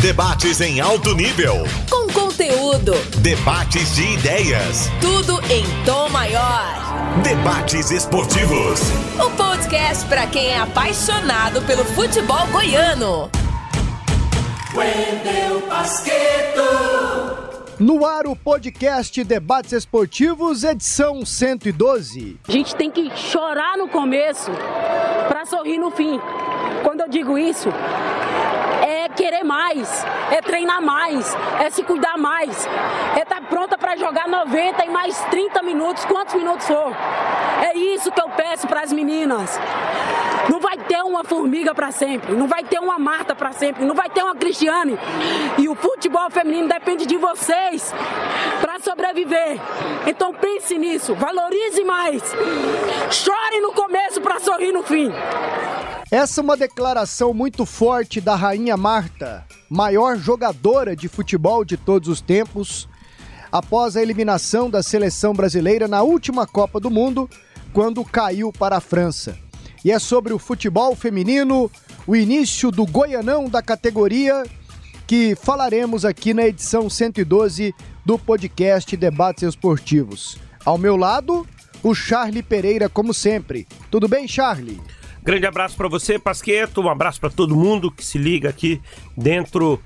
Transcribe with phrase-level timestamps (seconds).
[0.00, 1.56] Debates em alto nível.
[1.90, 2.92] Com conteúdo.
[3.18, 4.88] Debates de ideias.
[4.98, 7.20] Tudo em tom maior.
[7.22, 8.80] Debates esportivos.
[9.22, 13.30] O podcast para quem é apaixonado pelo futebol goiano.
[14.74, 16.62] Wendel Basqueto.
[17.78, 22.38] No ar, o podcast Debates Esportivos, edição 112.
[22.48, 24.50] A gente tem que chorar no começo
[25.28, 26.18] para sorrir no fim.
[26.82, 27.68] Quando eu digo isso,
[29.20, 32.66] querer mais, é treinar mais, é se cuidar mais,
[33.14, 36.96] é estar tá pronta para jogar 90 e mais 30 minutos, quantos minutos for.
[37.62, 39.60] É isso que eu peço para as meninas.
[40.48, 43.94] Não vai ter uma formiga para sempre, não vai ter uma Marta para sempre, não
[43.94, 44.98] vai ter uma Cristiane.
[45.58, 47.92] E o futebol feminino depende de vocês
[48.60, 49.60] para sobreviver.
[50.06, 52.22] Então pense nisso, valorize mais.
[53.10, 55.12] Chore no começo para sorrir no fim.
[56.10, 62.08] Essa é uma declaração muito forte da Rainha Marta, maior jogadora de futebol de todos
[62.08, 62.88] os tempos,
[63.52, 67.30] após a eliminação da seleção brasileira na última Copa do Mundo,
[67.72, 69.38] quando caiu para a França.
[69.84, 71.70] E é sobre o futebol feminino,
[72.04, 74.42] o início do Goianão da categoria,
[75.06, 77.72] que falaremos aqui na edição 112
[78.04, 80.36] do podcast Debates Esportivos.
[80.64, 81.46] Ao meu lado,
[81.84, 83.64] o Charlie Pereira, como sempre.
[83.92, 84.80] Tudo bem, Charlie?
[85.30, 86.80] Grande abraço para você, Pasqueto.
[86.80, 88.82] Um abraço para todo mundo que se liga aqui
[89.16, 89.80] dentro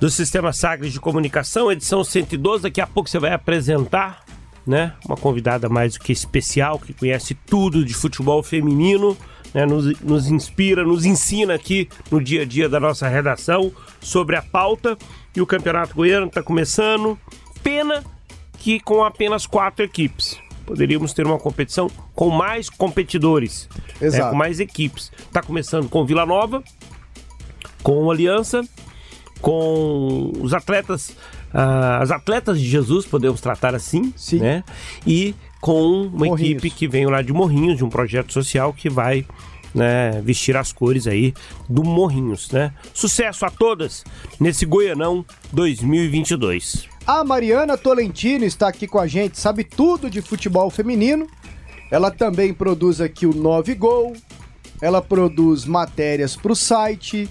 [0.00, 2.62] do Sistema Sagres de Comunicação, edição 112.
[2.62, 4.24] Daqui a pouco você vai apresentar,
[4.66, 4.94] né?
[5.04, 9.14] Uma convidada mais do que especial, que conhece tudo de futebol feminino,
[9.52, 9.66] né?
[9.66, 14.40] Nos, nos inspira, nos ensina aqui no dia a dia da nossa redação sobre a
[14.40, 14.96] pauta.
[15.36, 17.18] E o Campeonato Goiano está começando.
[17.62, 18.02] Pena
[18.58, 23.68] que com apenas quatro equipes poderíamos ter uma competição com mais competidores,
[24.00, 25.12] né, com mais equipes.
[25.18, 26.62] Está começando com Vila Nova,
[27.82, 28.62] com Aliança,
[29.40, 31.10] com os atletas,
[31.54, 34.40] uh, as atletas de Jesus, podemos tratar assim, Sim.
[34.40, 34.64] né?
[35.06, 36.40] E com uma Morrinhos.
[36.40, 39.26] equipe que vem lá de Morrinhos, de um projeto social que vai
[39.74, 41.34] né, vestir as cores aí
[41.68, 42.72] do Morrinhos, né?
[42.94, 44.04] Sucesso a todas
[44.40, 46.95] nesse Goianão 2022.
[47.06, 51.28] A Mariana Tolentino está aqui com a gente, sabe tudo de futebol feminino.
[51.88, 54.16] Ela também produz aqui o 9 Gol.
[54.82, 57.28] Ela produz matérias para o site,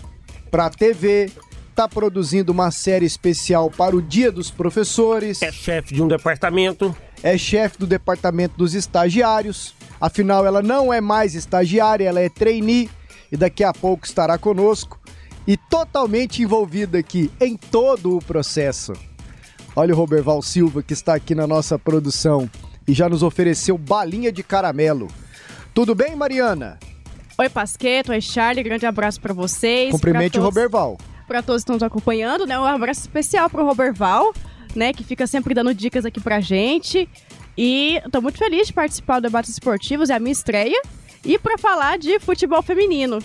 [0.50, 1.30] para a TV.
[1.70, 5.42] Está produzindo uma série especial para o Dia dos Professores.
[5.42, 6.96] É chefe de um departamento.
[7.22, 9.76] É chefe do departamento dos estagiários.
[10.00, 12.90] Afinal, ela não é mais estagiária, ela é trainee
[13.30, 14.98] e daqui a pouco estará conosco
[15.46, 18.94] e totalmente envolvida aqui em todo o processo.
[19.76, 22.50] Olha o Roberval Silva que está aqui na nossa produção
[22.88, 25.10] e já nos ofereceu balinha de caramelo.
[25.74, 26.80] Tudo bem, Mariana?
[27.38, 29.92] Oi, Pasqueto, oi, Charlie, grande abraço para vocês.
[29.92, 30.98] Cumprimente o Roberval.
[31.28, 32.58] Para todos que estão nos acompanhando, né?
[32.58, 34.34] Um abraço especial pro Roberval,
[34.74, 34.94] né?
[34.94, 37.10] Que fica sempre dando dicas aqui pra gente.
[37.58, 40.82] E tô muito feliz de participar do Debates Esportivos, é a minha estreia.
[41.26, 43.20] E para falar de futebol feminino.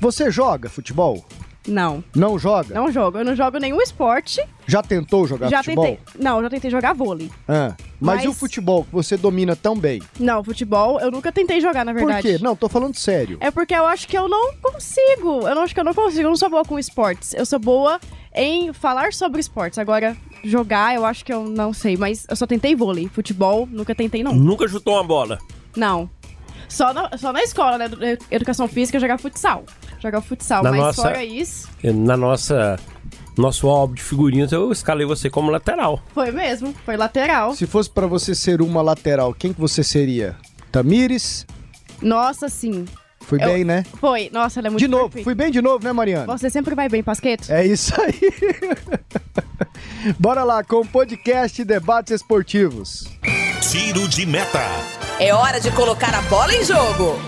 [0.00, 1.24] Você joga futebol?
[1.68, 2.74] Não, Não joga?
[2.74, 3.18] não jogo.
[3.18, 4.42] Eu não jogo nenhum esporte.
[4.66, 5.84] Já tentou jogar já futebol?
[5.84, 6.00] tentei.
[6.20, 7.30] Não, já tentei jogar vôlei.
[7.46, 10.02] Ah, mas, Mas- e o futebol que você domina tão bem?
[10.18, 12.22] Não, futebol eu nunca tentei jogar, na Por verdade.
[12.22, 12.38] quê?
[12.42, 13.36] Não, tô falando sério.
[13.40, 15.46] É porque eu acho que eu não consigo.
[15.46, 16.22] Eu não acho que eu não consigo.
[16.22, 17.34] Eu não sou boa com esportes.
[17.34, 18.00] Eu sou boa
[18.34, 19.78] em falar sobre esportes.
[19.78, 21.96] Agora, jogar, eu acho que eu não sei.
[21.96, 23.08] Mas eu só tentei vôlei.
[23.08, 24.34] Futebol, nunca tentei, não.
[24.34, 25.38] Nunca chutou uma bola.
[25.76, 26.08] Não.
[26.68, 27.86] Só na, só na escola, né?
[27.86, 27.98] edu-
[28.30, 29.64] Educação física, jogar futsal.
[30.00, 30.62] Jogar futsal.
[30.62, 32.78] Na mas nossa- fora isso, Na nossa
[33.36, 36.02] nosso álbum de figurinhas, eu escalei você como lateral.
[36.12, 36.74] foi mesmo.
[36.84, 37.54] Foi lateral.
[37.54, 40.36] Se fosse pra você ser uma lateral, quem que você seria?
[40.72, 41.46] Tamires?
[42.02, 42.84] Nossa, sim.
[43.20, 43.84] Fui Eu- bem, né?
[44.00, 44.28] Foi.
[44.32, 45.24] Nossa, ela é muito De novo, perfeita.
[45.24, 46.26] fui bem de novo, né, Mariana?
[46.26, 47.50] Você sempre vai bem, Pasqueto?
[47.52, 48.18] É isso aí.
[50.18, 53.04] Bora lá com o podcast Debates Esportivos.
[53.70, 54.62] Tiro de meta.
[55.20, 57.18] É hora de colocar a bola em jogo.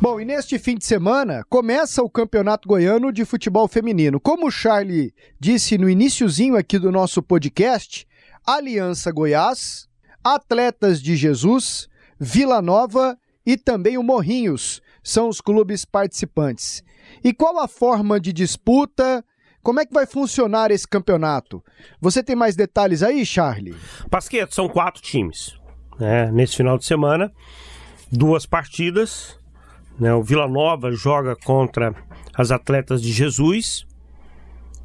[0.00, 4.20] Bom, e neste fim de semana começa o Campeonato Goiano de Futebol Feminino.
[4.20, 8.06] Como o Charlie disse no iniciozinho aqui do nosso podcast,
[8.46, 9.88] Aliança Goiás,
[10.22, 11.88] Atletas de Jesus,
[12.20, 16.84] Vila Nova e também o Morrinhos são os clubes participantes.
[17.24, 19.24] E qual a forma de disputa?
[19.60, 21.62] Como é que vai funcionar esse campeonato?
[22.00, 23.76] Você tem mais detalhes aí, Charlie?
[24.08, 25.59] Pasqueto, são quatro times.
[26.00, 26.32] Né?
[26.32, 27.30] Nesse final de semana,
[28.10, 29.38] duas partidas.
[29.98, 30.12] Né?
[30.14, 31.94] O Vila Nova joga contra
[32.34, 33.86] as Atletas de Jesus.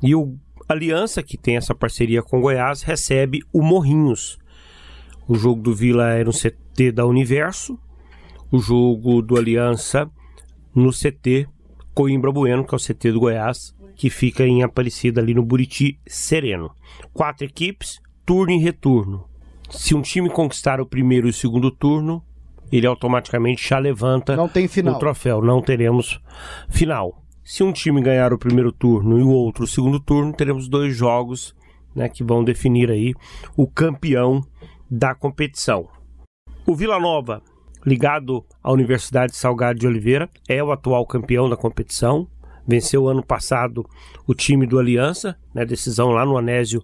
[0.04, 4.38] E o Aliança, que tem essa parceria com Goiás, recebe o Morrinhos.
[5.28, 7.80] O jogo do Vila é no CT da Universo.
[8.52, 10.10] O jogo do Aliança
[10.76, 11.48] no CT
[11.94, 15.98] Coimbra Bueno, que é o CT do Goiás, que fica em Aparecida, ali no Buriti
[16.06, 16.72] Sereno.
[17.14, 19.24] Quatro equipes, turno e retorno.
[19.70, 22.24] Se um time conquistar o primeiro e o segundo turno,
[22.72, 24.96] ele automaticamente já levanta Não tem final.
[24.96, 25.42] o troféu.
[25.42, 26.20] Não teremos
[26.70, 27.22] final.
[27.44, 30.96] Se um time ganhar o primeiro turno e o outro o segundo turno, teremos dois
[30.96, 31.56] jogos
[31.94, 33.14] né, que vão definir aí
[33.56, 34.42] o campeão
[34.90, 35.88] da competição.
[36.66, 37.42] O Vila Nova,
[37.86, 42.28] ligado à Universidade Salgado de Oliveira, é o atual campeão da competição.
[42.68, 43.86] Venceu ano passado
[44.26, 46.84] o time do Aliança, né, decisão lá no Anésio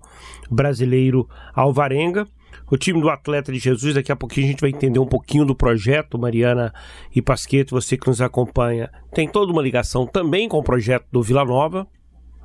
[0.49, 2.27] Brasileiro Alvarenga.
[2.69, 5.45] O time do Atleta de Jesus, daqui a pouquinho a gente vai entender um pouquinho
[5.45, 6.73] do projeto, Mariana
[7.13, 11.21] e Pasqueto, você que nos acompanha, tem toda uma ligação também com o projeto do
[11.21, 11.87] Vila Nova,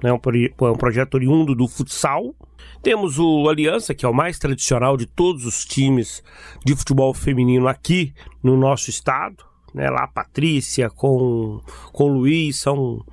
[0.03, 0.19] né, um,
[0.67, 2.35] é um projeto oriundo do futsal.
[2.82, 6.23] Temos o Aliança, que é o mais tradicional de todos os times
[6.64, 8.12] de futebol feminino aqui
[8.43, 9.44] no nosso estado.
[9.75, 11.61] Né, lá a Patrícia com,
[11.93, 13.05] com o Luiz são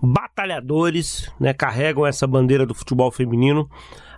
[0.00, 3.68] batalhadores, né, carregam essa bandeira do futebol feminino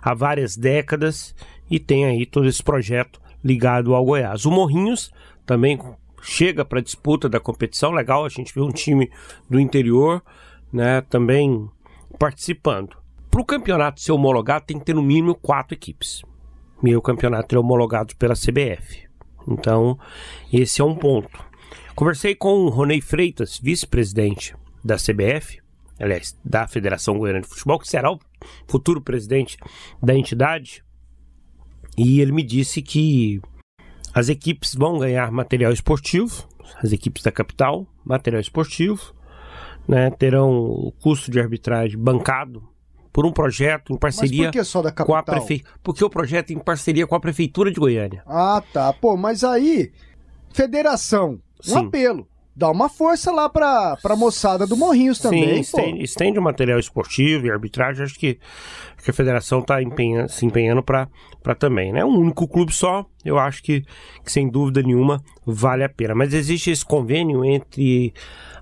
[0.01, 1.35] há várias décadas
[1.69, 4.45] e tem aí todo esse projeto ligado ao Goiás.
[4.45, 5.11] O Morrinhos
[5.45, 5.79] também
[6.21, 9.09] chega para a disputa da competição, legal, a gente vê um time
[9.49, 10.21] do interior
[10.71, 11.69] né, também
[12.19, 12.97] participando.
[13.29, 16.23] Para o campeonato ser homologado, tem que ter no mínimo quatro equipes.
[16.83, 19.07] E o campeonato é homologado pela CBF.
[19.47, 19.97] Então,
[20.51, 21.43] esse é um ponto.
[21.95, 25.59] Conversei com o Ronei Freitas, vice-presidente da CBF,
[25.99, 28.19] aliás, da Federação Goiana de Futebol, que será o
[28.67, 29.57] futuro presidente
[30.01, 30.83] da entidade.
[31.97, 33.41] E ele me disse que
[34.13, 36.47] as equipes vão ganhar material esportivo,
[36.81, 39.13] as equipes da capital, material esportivo,
[39.87, 42.63] né, terão o custo de arbitragem bancado
[43.11, 45.23] por um projeto em Mas parceria por que só da com a capital?
[45.39, 45.73] prefeitura.
[45.81, 48.21] Porque o projeto é em parceria com a prefeitura de Goiânia.
[48.27, 48.93] Ah, tá.
[48.93, 49.91] Pô, mas aí,
[50.53, 51.87] federação, um Sim.
[51.87, 52.27] apelo.
[52.57, 55.79] Dá uma força lá pra, pra moçada do Morrinhos também, Sim, pô.
[55.79, 58.03] estende, estende o material esportivo e arbitragem.
[58.03, 58.39] Acho que,
[59.03, 59.75] que a federação está
[60.27, 61.07] se empenhando para
[61.59, 61.93] também.
[61.93, 62.03] Né?
[62.03, 63.85] Um único clube só, eu acho que,
[64.25, 66.15] que sem dúvida nenhuma vale a pena.
[66.15, 68.11] Mas existe esse convênio entre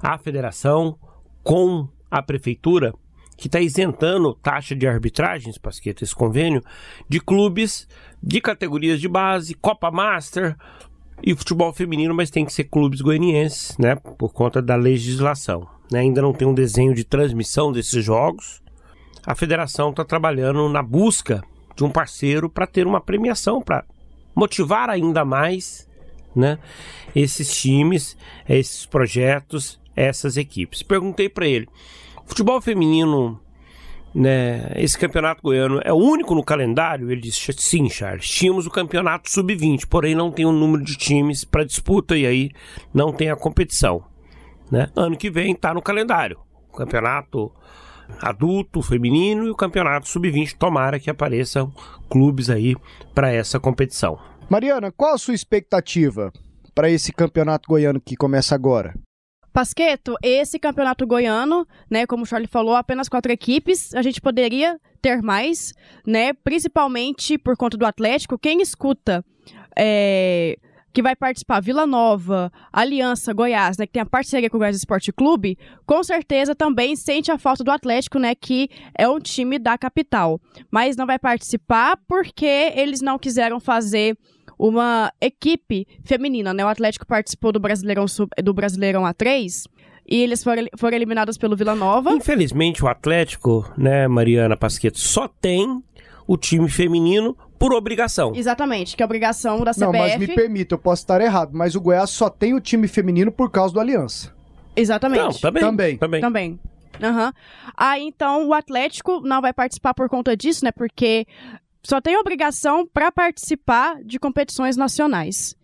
[0.02, 0.98] a federação
[1.42, 2.94] com a prefeitura
[3.38, 6.62] que está isentando taxa de arbitragens, Pasqueta, esse convênio,
[7.08, 7.88] de clubes
[8.22, 10.58] de categorias de base, Copa Master
[11.24, 15.68] e futebol feminino, mas tem que ser clubes goianienses, né, por conta da legislação.
[15.92, 16.00] né?
[16.00, 18.62] Ainda não tem um desenho de transmissão desses jogos.
[19.26, 21.44] A federação está trabalhando na busca
[21.76, 23.84] de um parceiro para ter uma premiação, para
[24.36, 25.88] motivar ainda mais
[26.36, 26.60] né,
[27.16, 30.84] esses times, esses projetos, essas equipes.
[30.84, 31.68] Perguntei para ele:
[32.26, 33.40] futebol feminino,
[34.16, 37.12] né, esse campeonato goiano é o único no calendário?
[37.12, 38.26] Ele disse: sim, Charles.
[38.30, 42.52] Tínhamos o campeonato sub-20, porém não tem o número de times para disputa e aí
[42.94, 44.06] não tem a competição.
[44.72, 44.90] Né?
[44.96, 46.40] Ano que vem está no calendário.
[46.72, 47.52] O campeonato
[48.22, 50.56] adulto, feminino e o campeonato sub-20.
[50.58, 51.74] Tomara que apareçam
[52.10, 52.76] clubes aí
[53.14, 54.18] para essa competição.
[54.50, 56.32] Mariana, qual a sua expectativa
[56.74, 58.94] pra esse campeonato goiano que começa agora?
[59.56, 64.78] Pasqueto, esse campeonato goiano, né, como o Charlie falou, apenas quatro equipes, a gente poderia
[65.02, 65.74] ter mais,
[66.06, 68.38] né, principalmente por conta do Atlético.
[68.38, 69.24] Quem escuta
[69.74, 70.58] é,
[70.94, 74.76] que vai participar Vila Nova, Aliança, Goiás, né, que tem a parceria com o Goiás
[74.76, 79.58] Esporte Clube, com certeza também sente a falta do Atlético, né, que é um time
[79.58, 80.38] da capital.
[80.70, 84.18] Mas não vai participar porque eles não quiseram fazer
[84.58, 86.64] uma equipe feminina, né?
[86.64, 88.06] O Atlético participou do Brasileirão,
[88.44, 89.66] do Brasileirão A3
[90.08, 92.12] e eles foram, foram eliminados pelo Vila Nova.
[92.12, 95.84] Infelizmente, o Atlético, né, Mariana Pasqueto, só tem
[96.28, 98.34] o time feminino por obrigação.
[98.36, 99.82] Exatamente, que é obrigação da CBF.
[99.82, 102.88] Não, mas me permita, eu posso estar errado, mas o Goiás só tem o time
[102.88, 104.34] feminino por causa do Aliança.
[104.76, 105.22] Exatamente.
[105.22, 105.64] Não, também.
[105.64, 105.98] Também.
[105.98, 106.22] também.
[106.22, 106.60] Também.
[107.02, 107.34] Aham.
[107.76, 110.72] Aí então o Atlético não vai participar por conta disso, né?
[110.72, 111.26] Porque
[111.86, 115.56] só tem obrigação para participar de competições nacionais.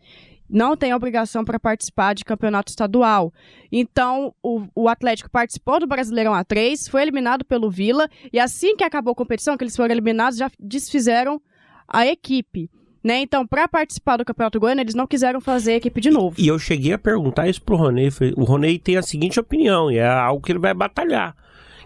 [0.48, 3.34] Não tem obrigação para participar de campeonato estadual.
[3.72, 8.84] Então, o, o Atlético participou do Brasileirão A3, foi eliminado pelo Vila, e assim que
[8.84, 11.42] acabou a competição, que eles foram eliminados, já desfizeram
[11.88, 12.70] a equipe.
[13.04, 13.22] Né?
[13.22, 16.36] Então, para participar do Campeonato Goiano, eles não quiseram fazer a equipe de novo.
[16.38, 19.98] E eu cheguei a perguntar isso pro falei, O Ronei tem a seguinte opinião, e
[19.98, 21.36] é algo que ele vai batalhar: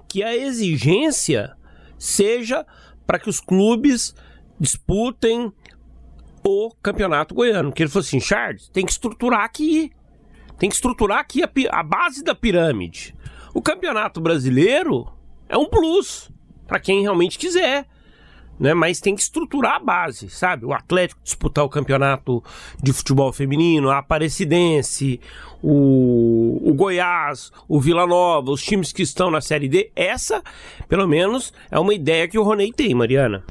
[0.10, 1.56] que a exigência
[1.98, 2.66] seja
[3.06, 4.16] para que os clubes
[4.60, 5.52] disputem
[6.44, 7.72] o campeonato goiano.
[7.72, 9.92] Que ele falou assim: Charles, tem que estruturar aqui.
[10.58, 13.16] Tem que estruturar aqui a, a base da pirâmide.
[13.54, 15.08] O campeonato brasileiro
[15.50, 16.32] é um plus
[16.68, 17.88] para quem realmente quiser.
[18.60, 18.74] Né?
[18.74, 20.66] Mas tem que estruturar a base, sabe?
[20.66, 22.44] O Atlético disputar o campeonato
[22.82, 25.20] de futebol feminino, a Aparecidense,
[25.62, 29.92] o, o Goiás, o Vila Nova, os times que estão na Série D.
[29.96, 30.44] Essa,
[30.88, 33.44] pelo menos, é uma ideia que o Ronei tem, Mariana.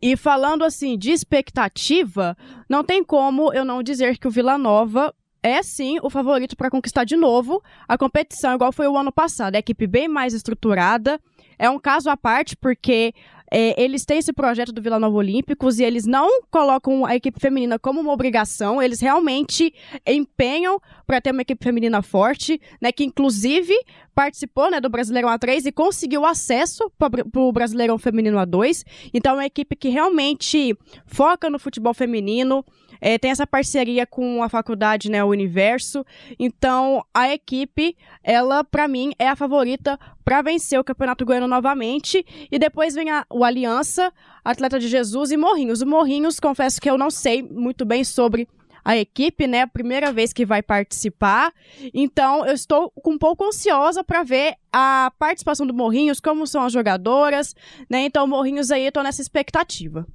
[0.00, 2.36] E falando assim de expectativa,
[2.68, 6.70] não tem como eu não dizer que o Vila Nova é sim o favorito para
[6.70, 9.54] conquistar de novo a competição, igual foi o ano passado.
[9.54, 11.20] É a equipe bem mais estruturada.
[11.58, 13.14] É um caso à parte, porque
[13.50, 17.38] é, eles têm esse projeto do Vila Nova Olímpicos e eles não colocam a equipe
[17.40, 19.72] feminina como uma obrigação, eles realmente
[20.06, 23.74] empenham para ter uma equipe feminina forte, né, que inclusive
[24.14, 28.82] participou né, do Brasileirão A3 e conseguiu acesso para o Brasileirão Feminino A2.
[29.12, 30.74] Então é uma equipe que realmente
[31.06, 32.64] foca no futebol feminino,
[33.00, 36.04] é, tem essa parceria com a faculdade, né, o Universo.
[36.38, 42.24] Então, a equipe, ela, para mim, é a favorita para vencer o Campeonato Goiano novamente.
[42.50, 44.12] E depois vem a, o Aliança,
[44.44, 45.82] Atleta de Jesus e Morrinhos.
[45.82, 48.48] O Morrinhos, confesso que eu não sei muito bem sobre
[48.86, 49.62] a equipe, né?
[49.62, 51.52] A primeira vez que vai participar.
[51.92, 56.72] Então, eu estou um pouco ansiosa para ver a participação do Morrinhos, como são as
[56.72, 57.52] jogadoras,
[57.90, 58.04] né?
[58.04, 60.06] Então, Morrinhos aí, eu tô nessa expectativa.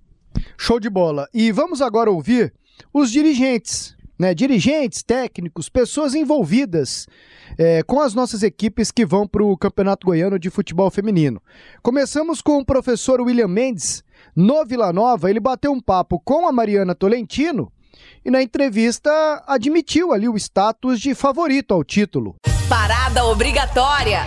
[0.57, 1.27] Show de bola.
[1.33, 2.53] E vamos agora ouvir
[2.93, 4.33] os dirigentes, né?
[4.33, 7.07] Dirigentes, técnicos, pessoas envolvidas
[7.57, 11.41] é, com as nossas equipes que vão para o Campeonato Goiano de Futebol Feminino.
[11.81, 14.03] Começamos com o professor William Mendes,
[14.35, 15.29] no Vila Nova.
[15.29, 17.71] Ele bateu um papo com a Mariana Tolentino
[18.23, 22.35] e na entrevista admitiu ali o status de favorito ao título.
[22.69, 24.21] Parada obrigatória.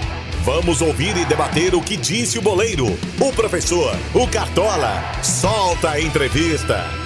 [0.45, 2.87] Vamos ouvir e debater o que disse o boleiro,
[3.19, 5.01] o professor, o Cartola.
[5.23, 7.04] Solta a entrevista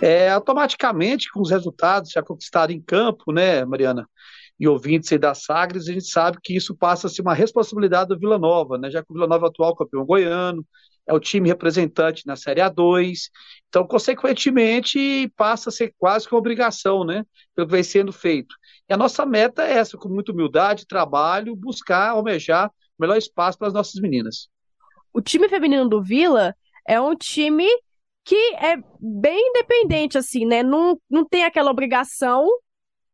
[0.00, 4.08] é, automaticamente com os resultados já conquistados em campo, né, Mariana?
[4.58, 8.08] E ouvintes aí da Sagres, a gente sabe que isso passa a ser uma responsabilidade
[8.08, 8.90] do Vila Nova, né?
[8.90, 10.66] Já que o Vila Nova é atual campeão goiano,
[11.06, 13.30] é o time representante na Série A2,
[13.68, 17.24] então, consequentemente, passa a ser quase que uma obrigação, né?
[17.54, 18.54] Pelo que vem sendo feito.
[18.88, 23.56] E a nossa meta é essa, com muita humildade, trabalho, buscar, almejar o melhor espaço
[23.56, 24.48] para as nossas meninas.
[25.12, 26.54] O time feminino do Vila
[26.86, 27.66] é um time
[28.28, 30.62] que é bem independente, assim, né?
[30.62, 32.46] Não, não tem aquela obrigação.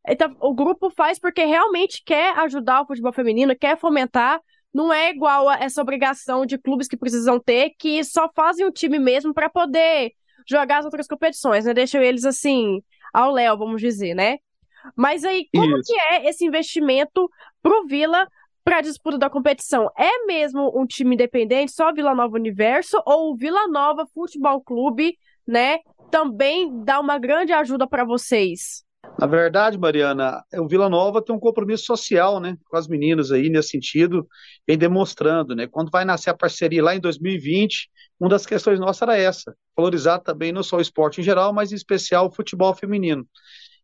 [0.08, 4.40] Então, o grupo faz porque realmente quer ajudar o futebol feminino, quer fomentar.
[4.74, 8.72] Não é igual a essa obrigação de clubes que precisam ter, que só fazem o
[8.72, 10.10] time mesmo para poder
[10.48, 11.72] jogar as outras competições, né?
[11.72, 14.38] Deixam eles assim, ao léu, vamos dizer, né?
[14.96, 15.92] Mas aí, como Isso.
[15.92, 17.30] que é esse investimento
[17.62, 18.26] pro Vila
[18.64, 23.32] para a disputa da competição é mesmo um time independente, só Vila Nova Universo, ou
[23.32, 25.80] o Vila Nova Futebol Clube, né,
[26.10, 28.82] também dá uma grande ajuda para vocês?
[29.18, 33.50] Na verdade, Mariana, o Vila Nova tem um compromisso social, né, com as meninas aí
[33.50, 34.26] nesse sentido,
[34.66, 39.02] vem demonstrando, né, quando vai nascer a parceria lá em 2020, uma das questões nossas
[39.02, 42.74] era essa, valorizar também não só o esporte em geral, mas em especial o futebol
[42.74, 43.26] feminino.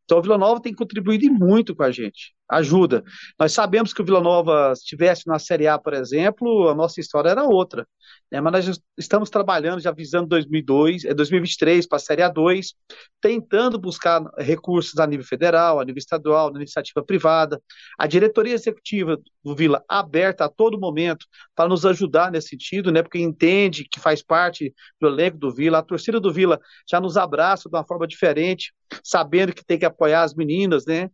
[0.05, 3.05] Então, o Vila Nova tem contribuído muito com a gente, ajuda.
[3.39, 7.31] Nós sabemos que o Vila Nova estivesse na Série A, por exemplo, a nossa história
[7.31, 7.87] era outra.
[8.31, 8.41] Né?
[8.41, 12.75] Mas nós estamos trabalhando, já visando 2002, 2023 para a Série A2,
[13.21, 17.61] tentando buscar recursos a nível federal, a nível estadual, na iniciativa privada.
[17.99, 23.03] A diretoria executiva do Vila aberta a todo momento para nos ajudar nesse sentido, né?
[23.03, 25.79] porque entende que faz parte do elenco do Vila.
[25.79, 28.73] A torcida do Vila já nos abraça de uma forma diferente,
[29.05, 31.11] sabendo que tem que apoiar as meninas, né?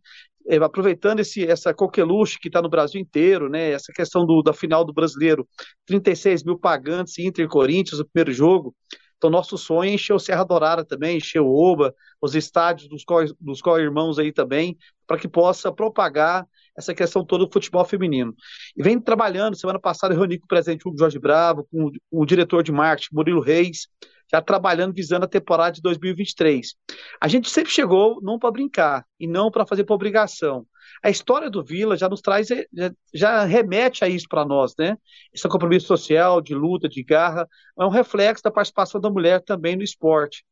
[0.49, 3.71] É, aproveitando esse, essa coqueluche que está no Brasil inteiro, né?
[3.71, 5.47] Essa questão do, da final do brasileiro,
[5.85, 8.73] 36 mil pagantes Inter e Corinthians, o primeiro jogo.
[9.17, 13.03] Então, nosso sonho é encher o Serra Dourada também, encher o Oba, os estádios dos,
[13.03, 14.77] co dos co-irmãos aí também,
[15.07, 16.45] para que possa propagar
[16.77, 18.35] essa questão toda do futebol feminino.
[18.75, 22.21] E vem trabalhando, semana passada eu reuni com o presidente Hugo Jorge Bravo, com o,
[22.21, 23.87] o diretor de marketing, Murilo Reis,
[24.31, 26.75] já trabalhando visando a temporada de 2023.
[27.19, 30.65] A gente sempre chegou não para brincar e não para fazer por obrigação.
[31.03, 34.97] A história do Vila já nos traz, já, já remete a isso para nós, né?
[35.33, 37.47] Esse compromisso social, de luta, de garra,
[37.79, 40.43] é um reflexo da participação da mulher também no esporte.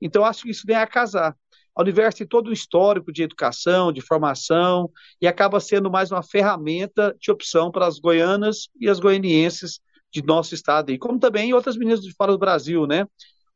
[0.00, 1.36] Então, acho que isso vem a casar.
[1.74, 6.22] A Universo tem todo um histórico de educação, de formação, e acaba sendo mais uma
[6.22, 9.80] ferramenta de opção para as goianas e as goianienses
[10.12, 13.06] de nosso estado, e como também outras meninas de fora do Brasil, né?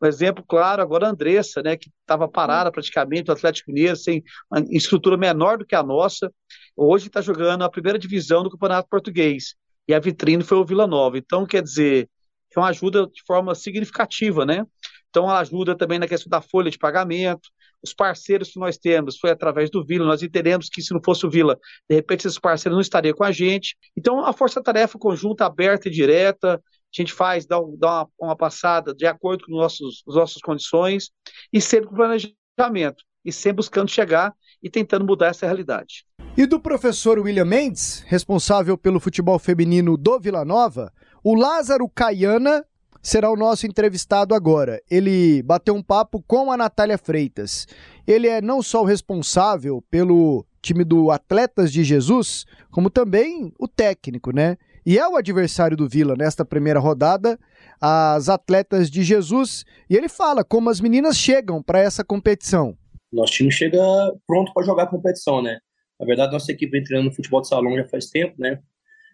[0.02, 4.22] Um exemplo claro, agora a Andressa, né, que estava parada praticamente, o Atlético Mineiro, sem
[4.70, 6.30] estrutura menor do que a nossa,
[6.76, 9.54] hoje está jogando a primeira divisão do Campeonato Português,
[9.88, 11.16] e a vitrine foi o Vila Nova.
[11.16, 12.10] Então, quer dizer,
[12.54, 14.66] é uma ajuda de forma significativa, né?
[15.08, 17.48] Então, ela ajuda também na questão da folha de pagamento,
[17.86, 21.24] os parceiros que nós temos foi através do Vila, nós entendemos que se não fosse
[21.24, 23.76] o Vila, de repente esses parceiros não estariam com a gente.
[23.96, 28.94] Então, a força-tarefa conjunta, aberta e direta, a gente faz, dá, dá uma, uma, passada
[28.94, 31.10] de acordo com nossos, as nossas condições
[31.52, 36.06] e sempre com planejamento e sempre buscando chegar e tentando mudar essa realidade.
[36.36, 40.92] E do professor William Mendes, responsável pelo futebol feminino do Vila Nova,
[41.24, 42.64] o Lázaro Caiana
[43.02, 44.80] será o nosso entrevistado agora.
[44.90, 47.66] Ele bateu um papo com a Natália Freitas.
[48.06, 53.68] Ele é não só o responsável pelo time do Atletas de Jesus, como também o
[53.68, 54.56] técnico, né?
[54.84, 57.38] E é o adversário do Vila nesta primeira rodada,
[57.80, 62.76] as Atletas de Jesus, e ele fala como as meninas chegam para essa competição.
[63.12, 63.80] Nosso time chega
[64.26, 65.58] pronto para jogar a competição, né?
[65.98, 68.60] Na verdade, nossa equipe vem treinando no futebol de salão já faz tempo, né?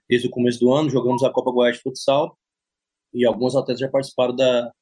[0.08, 2.36] Desde o começo do ano, jogamos a Copa Goiás de Futsal
[3.12, 4.72] e alguns atletas já participaram da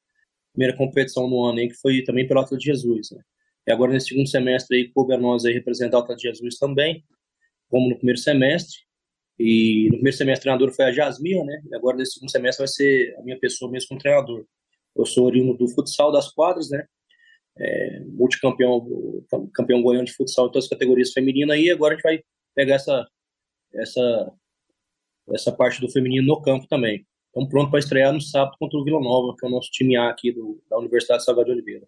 [0.52, 3.22] primeira competição no ano, que foi também pelo Atleta de Jesus, né?
[3.66, 6.58] E agora, nesse segundo semestre, aí, coube a nós aí representar o Atleta de Jesus
[6.58, 7.04] também,
[7.68, 8.78] como no primeiro semestre.
[9.38, 11.62] E no primeiro semestre, o treinador foi a Jasmine, né?
[11.70, 14.44] E agora, nesse segundo semestre, vai ser a minha pessoa mesmo como treinador.
[14.96, 16.84] Eu sou oriundo do futsal das quadras, né?
[17.58, 18.87] É, multicampeão,
[19.54, 21.70] campeão goiano de futsal em todas as categorias femininas aí.
[21.70, 22.22] Agora a gente vai
[22.54, 23.06] pegar essa,
[23.75, 24.32] essa,
[25.32, 27.06] essa parte do feminino no campo também.
[27.30, 29.96] Estamos prontos para estrear no sábado contra o Vila Nova, que é o nosso time
[29.96, 31.87] A aqui do, da Universidade Salgado de Oliveira.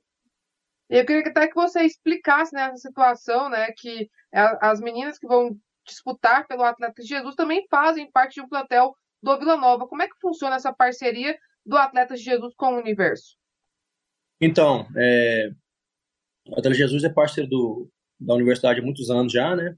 [0.88, 5.58] Eu queria até que você explicasse né, essa situação, né, que as meninas que vão
[5.84, 9.88] disputar pelo Atlético de Jesus também fazem parte de um plantel do Vila Nova.
[9.88, 13.36] Como é que funciona essa parceria do Atlético de Jesus com o Universo?
[14.40, 15.50] Então, é,
[16.46, 19.74] o Atlético de Jesus é parceiro do, da universidade há muitos anos já, né?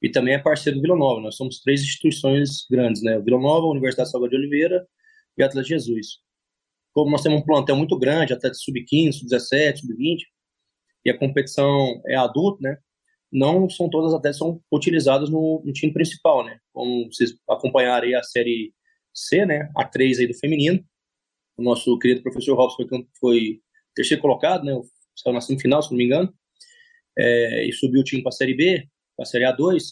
[0.00, 1.20] E também é parceiro do Vila Nova.
[1.20, 3.18] Nós somos três instituições grandes, né?
[3.18, 4.86] O Vila Nova, a Universidade Salvador de Oliveira
[5.40, 6.18] e Atlético de Jesus.
[6.92, 10.18] Como nós temos um plantel muito grande, até sub-15, sub-17, sub-20,
[11.04, 12.76] e a competição é adulto, né?
[13.32, 16.58] Não são todas as atletas são utilizadas no, no, time principal, né?
[16.72, 18.74] Como vocês acompanharem a série
[19.14, 19.70] C, né?
[19.76, 20.84] A 3 aí do feminino.
[21.56, 23.60] O nosso querido professor Robson foi, foi
[23.94, 24.72] terceiro colocado, né?
[25.16, 26.34] Saiu na semifinal, se não me engano.
[27.16, 29.82] É, e subiu o time para a série B, para a série A2.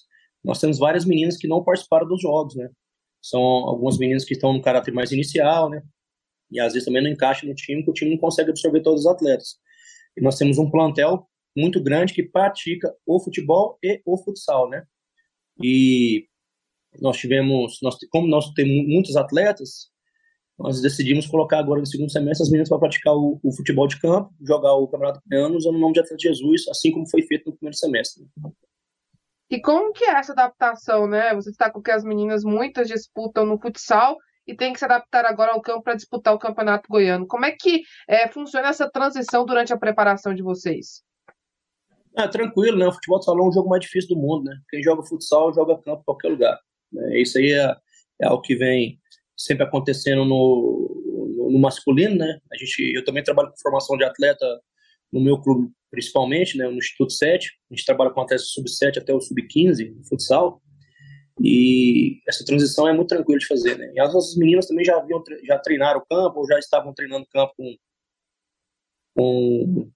[0.42, 2.68] Nós temos várias meninas que não participaram dos jogos, né?
[3.22, 5.82] São algumas meninas que estão no caráter mais inicial, né?
[6.50, 9.00] E às vezes também não encaixam no time, porque o time não consegue absorver todos
[9.00, 9.56] os atletas.
[10.16, 14.84] E nós temos um plantel muito grande que pratica o futebol e o futsal, né?
[15.62, 16.26] E
[17.00, 19.90] nós tivemos, nós, como nós temos muitos atletas,
[20.58, 24.00] nós decidimos colocar agora no segundo semestre as meninas para praticar o, o, futebol de
[24.00, 27.46] campo, jogar o Campeonato Goiano usando o nome de Atleta Jesus, assim como foi feito
[27.46, 28.24] no primeiro semestre.
[29.50, 31.34] E como que é essa adaptação, né?
[31.34, 35.24] Você está com que as meninas muitas disputam no futsal e tem que se adaptar
[35.24, 37.26] agora ao campo para disputar o Campeonato Goiano.
[37.26, 41.02] Como é que é, funciona essa transição durante a preparação de vocês?
[42.16, 42.86] É tranquilo, né?
[42.86, 44.56] O futebol de salão é o jogo mais difícil do mundo, né?
[44.70, 46.58] Quem joga futsal joga campo em qualquer lugar.
[46.92, 47.20] Né?
[47.20, 47.76] Isso aí é,
[48.22, 48.98] é o que vem
[49.36, 52.38] sempre acontecendo no, no, no, masculino, né?
[52.52, 54.46] A gente, eu também trabalho com formação de atleta
[55.12, 56.68] no meu clube, principalmente, né?
[56.68, 57.50] No Instituto 7.
[57.70, 60.62] A gente trabalha com atletas sub-7 até o sub-15 no futsal.
[61.40, 63.92] E essa transição é muito tranquila de fazer, né?
[63.94, 67.24] E as nossas meninas também já haviam já treinaram o campo, ou já estavam treinando
[67.24, 67.76] o campo com,
[69.16, 69.90] com,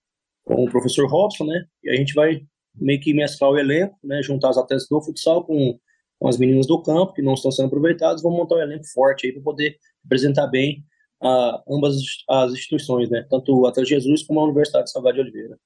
[0.45, 1.65] com o professor Robson, né?
[1.83, 4.23] E a gente vai meio que mesclar o elenco, né?
[4.23, 5.79] Juntar as atletas do futsal com,
[6.19, 9.27] com as meninas do campo, que não estão sendo aproveitadas, vamos montar um elenco forte
[9.27, 10.85] aí para poder apresentar bem
[11.21, 11.97] a ambas
[12.29, 13.27] as instituições, né?
[13.29, 15.59] Tanto o Atlético Jesus como a Universidade de Salgado de Oliveira.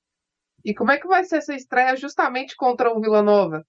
[0.66, 3.64] E como é que vai ser essa estreia justamente contra o Vila Nova?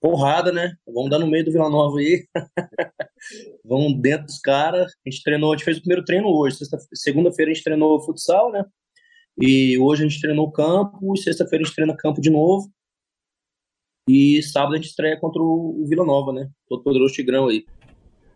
[0.00, 0.74] porrada, né?
[0.86, 2.26] Vamos dar no meio do Vila Nova aí.
[3.62, 4.90] Vamos dentro dos caras.
[5.06, 6.56] A gente treinou, a gente fez o primeiro treino hoje.
[6.94, 8.64] Segunda-feira a gente treinou futsal, né?
[9.38, 11.14] E hoje a gente treinou campo.
[11.14, 12.72] E sexta-feira a gente treina campo de novo.
[14.08, 16.48] E sábado a gente estreia contra o Vila Nova, né?
[16.66, 17.66] Todo poderoso Tigrão aí.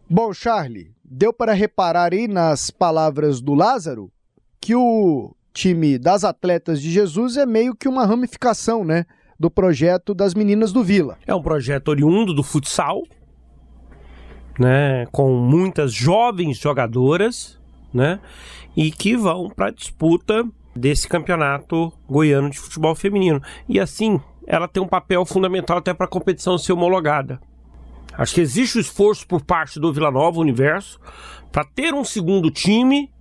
[0.09, 4.13] Bom, Charlie, deu para reparar aí nas palavras do Lázaro
[4.61, 9.07] que o time das atletas de Jesus é meio que uma ramificação, né?
[9.39, 11.19] do projeto das meninas do Vila.
[11.27, 13.03] É um projeto oriundo do futsal,
[14.59, 17.61] né, com muitas jovens jogadoras,
[17.93, 18.21] né,
[18.77, 23.41] e que vão para a disputa desse campeonato goiano de futebol feminino.
[23.69, 27.41] E assim, ela tem um papel fundamental até para a competição ser homologada.
[28.17, 31.01] Acho que existe o esforço por parte do Vila Nova Universo
[31.51, 33.13] para ter um segundo time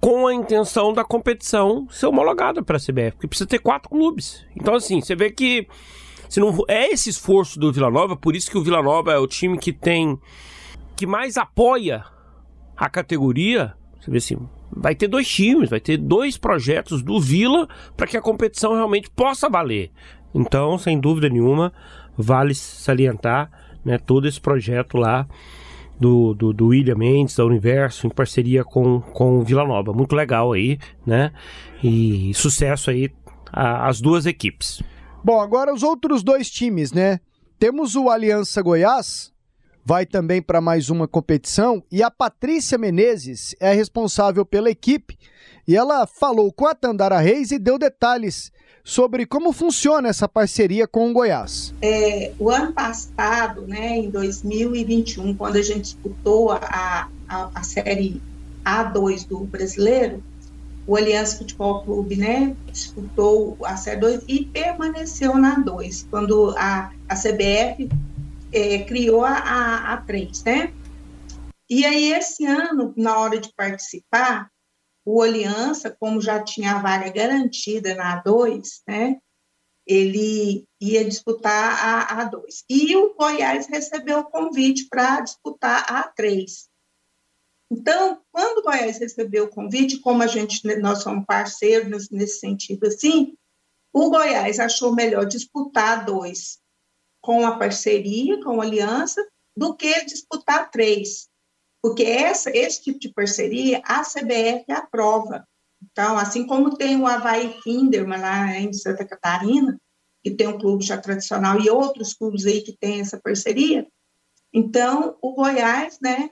[0.00, 4.44] com a intenção da competição ser homologada para a CBF, porque precisa ter quatro clubes.
[4.54, 5.66] Então, assim, você vê que
[6.28, 9.18] se não é esse esforço do Vila Nova, por isso que o Vila Nova é
[9.18, 10.18] o time que tem
[10.96, 12.04] que mais apoia
[12.76, 13.74] a categoria.
[14.00, 14.38] Você vê assim,
[14.70, 19.10] vai ter dois times, vai ter dois projetos do Vila para que a competição realmente
[19.10, 19.90] possa valer.
[20.34, 21.72] Então, sem dúvida nenhuma,
[22.16, 23.50] vale salientar
[23.84, 25.26] né, todo esse projeto lá
[25.98, 29.92] do, do, do William Mendes, da Universo, em parceria com, com Vila Nova.
[29.92, 31.32] Muito legal aí, né?
[31.82, 33.10] E sucesso aí
[33.52, 34.82] às duas equipes.
[35.24, 37.20] Bom, agora os outros dois times, né?
[37.58, 39.32] Temos o Aliança Goiás,
[39.84, 45.18] vai também para mais uma competição, e a Patrícia Menezes é responsável pela equipe,
[45.66, 48.52] e ela falou com a Tandara Reis e deu detalhes
[48.88, 51.74] sobre como funciona essa parceria com o Goiás.
[51.82, 58.22] É, o ano passado, né, em 2021, quando a gente disputou a, a, a Série
[58.64, 60.24] A2 do Brasileiro,
[60.86, 66.90] o Aliança Futebol Clube né, disputou a Série 2 e permaneceu na 2, quando a,
[67.06, 67.90] a CBF
[68.50, 70.72] é, criou a, a, a 3, né?
[71.68, 74.50] E aí, esse ano, na hora de participar,
[75.10, 79.18] o Aliança, como já tinha a vaga garantida na A2, né,
[79.86, 82.64] ele ia disputar a A2.
[82.68, 86.66] E o Goiás recebeu o convite para disputar a A3.
[87.70, 92.86] Então, quando o Goiás recebeu o convite, como a gente, nós somos parceiros nesse, sentido
[92.86, 93.34] assim,
[93.90, 96.58] o Goiás achou melhor disputar 2
[97.22, 101.28] com a parceria, com a aliança, do que disputar 3.
[101.82, 105.46] Porque essa, esse tipo de parceria, a CBF aprova.
[105.82, 109.80] Então, assim como tem o Havaí Kinderman lá em Santa Catarina,
[110.22, 113.86] que tem um clube já tradicional, e outros clubes aí que têm essa parceria,
[114.52, 116.30] então, o Goiás, né,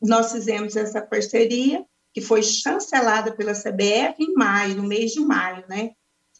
[0.00, 5.64] nós fizemos essa parceria, que foi chancelada pela CBF em maio, no mês de maio,
[5.68, 5.92] né,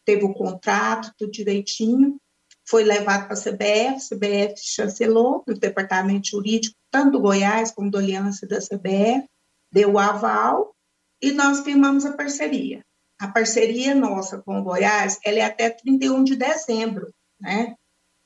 [0.05, 2.21] teve o contrato, tudo direitinho,
[2.67, 7.91] foi levado para a CBF, a CBF chancelou no departamento jurídico, tanto do Goiás como
[7.91, 9.29] do Aliança da CBF,
[9.73, 10.75] deu o aval
[11.23, 12.85] e nós firmamos a parceria.
[13.21, 17.75] A parceria nossa com o Goiás, ela é até 31 de dezembro, né?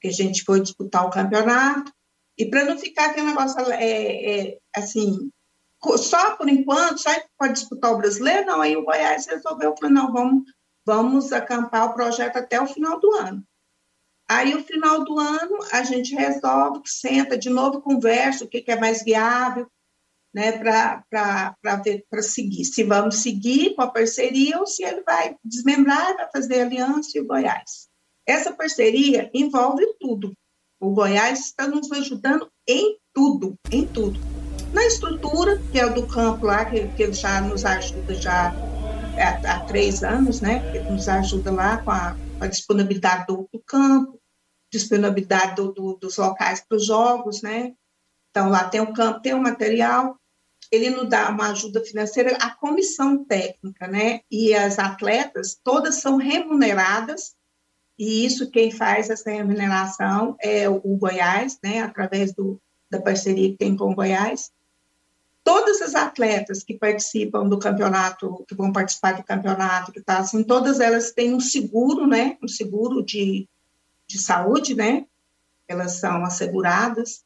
[0.01, 1.93] Que a gente foi disputar o campeonato.
[2.39, 5.31] E para não ficar aquele negócio é, é, assim,
[5.97, 10.13] só por enquanto, só para disputar o brasileiro, não, aí o Goiás resolveu, falou, não,
[10.13, 10.43] vamos,
[10.87, 13.45] vamos acampar o projeto até o final do ano.
[14.29, 18.79] Aí, no final do ano, a gente resolve, senta de novo, conversa o que, é
[18.79, 19.67] mais viável,
[20.35, 22.65] né, para seguir.
[22.65, 27.21] Se vamos seguir com a parceria ou se ele vai desmembrar, vai fazer aliança e
[27.21, 27.89] o Goiás.
[28.27, 30.33] Essa parceria envolve tudo.
[30.81, 34.19] O Goiás está nos ajudando em tudo, em tudo.
[34.73, 38.53] Na estrutura, que é o do campo lá, que, que ele já nos ajuda já
[39.19, 40.63] há, há três anos, né?
[40.75, 44.21] Ele nos ajuda lá com a a disponibilidade do, do campo,
[44.71, 47.75] disponibilidade do, do, dos locais para os jogos, né?
[48.31, 50.19] Então, lá tem o campo, tem o material,
[50.71, 54.21] ele nos dá uma ajuda financeira, a comissão técnica, né?
[54.31, 57.37] E as atletas, todas são remuneradas,
[57.99, 61.81] e isso quem faz essa remuneração é o Goiás, né?
[61.81, 64.51] Através do, da parceria que tem com o Goiás.
[65.45, 70.43] Todas as atletas que participam do campeonato, que vão participar do campeonato, que tá assim,
[70.43, 72.39] todas elas têm um seguro, né?
[72.43, 73.47] Um seguro de,
[74.07, 75.07] de saúde, né?
[75.69, 77.23] Elas são asseguradas.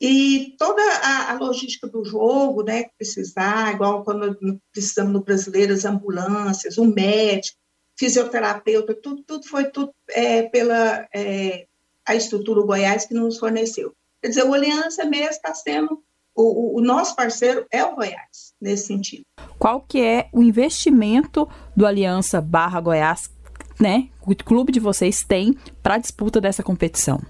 [0.00, 5.72] E toda a, a, logística do jogo, né, que precisar, igual quando precisamos no brasileiro,
[5.72, 7.58] as ambulâncias, o médico,
[7.96, 11.66] fisioterapeuta, tudo, tudo foi tudo é, pela é,
[12.04, 13.94] a estrutura Goiás que nos forneceu.
[14.20, 16.02] Quer dizer, o Aliança mesmo está sendo,
[16.34, 19.22] o, o, nosso parceiro é o Goiás, nesse sentido.
[19.58, 23.30] Qual que é o investimento do Aliança barra Goiás
[23.80, 27.20] né, o clube de vocês tem para a disputa dessa competição?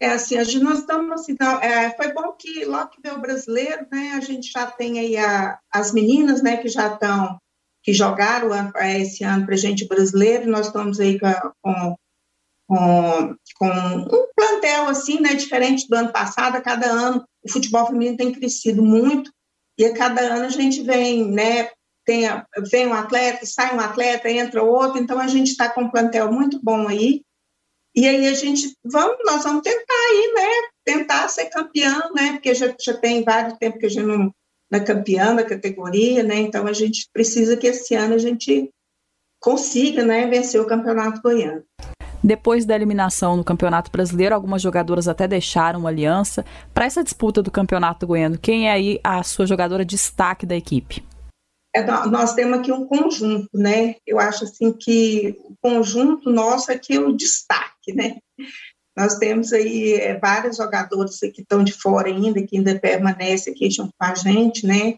[0.00, 3.16] É assim, a gente, nós estamos assim, então, é, foi bom que logo que veio
[3.16, 7.38] o brasileiro, né, a gente já tem aí a, as meninas, né, que já estão,
[7.82, 8.50] que jogaram
[8.96, 11.96] esse ano para gente brasileiro, nós estamos aí com,
[12.68, 17.86] com, com um plantel assim, né, diferente do ano passado, a cada ano o futebol
[17.86, 19.32] feminino tem crescido muito,
[19.78, 21.70] e a cada ano a gente vem, né,
[22.04, 22.22] tem,
[22.70, 26.30] vem um atleta, sai um atleta, entra outro, então a gente está com um plantel
[26.32, 27.22] muito bom aí,
[27.94, 32.54] e aí a gente, vamos, nós vamos tentar aí, né, tentar ser campeão, né, porque
[32.54, 34.32] já, já tem vários tempos que a gente não
[34.72, 38.70] é campeã da categoria, né, então a gente precisa que esse ano a gente
[39.40, 41.64] consiga, né, vencer o campeonato goiano.
[42.22, 46.44] Depois da eliminação no Campeonato Brasileiro, algumas jogadoras até deixaram uma aliança.
[46.72, 51.02] Para essa disputa do Campeonato Goiano, quem é aí a sua jogadora destaque da equipe?
[51.74, 53.96] é, nós temos aqui um conjunto, né?
[54.06, 58.18] Eu acho assim que o conjunto nosso aqui é o destaque, né?
[58.96, 63.70] Nós temos aí é, vários jogadores que estão de fora ainda, que ainda permanecem aqui
[63.70, 64.96] junto com a gente, né?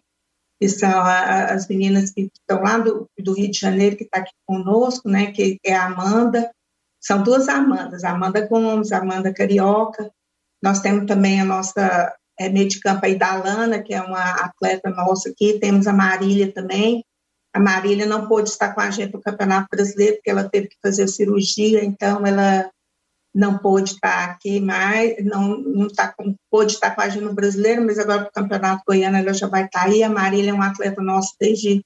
[0.60, 4.18] Que são a, as meninas que estão lá do, do Rio de Janeiro, que está
[4.18, 5.30] aqui conosco, né?
[5.30, 6.50] Que é a Amanda.
[7.04, 10.10] São duas Amandas, Amanda Gomes, Amanda Carioca.
[10.62, 14.22] Nós temos também a nossa é, meio de campo aí da Lana, que é uma
[14.42, 17.04] atleta nossa aqui, temos a Marília também.
[17.52, 20.76] A Marília não pôde estar com a gente no Campeonato Brasileiro, porque ela teve que
[20.82, 22.70] fazer cirurgia, então ela
[23.34, 27.34] não pôde estar aqui mais, não, não tá com, pôde estar com a gente no
[27.34, 30.02] Brasileiro, mas agora para o Campeonato Goiano ela já vai estar aí.
[30.02, 31.84] A Marília é uma atleta nossa desde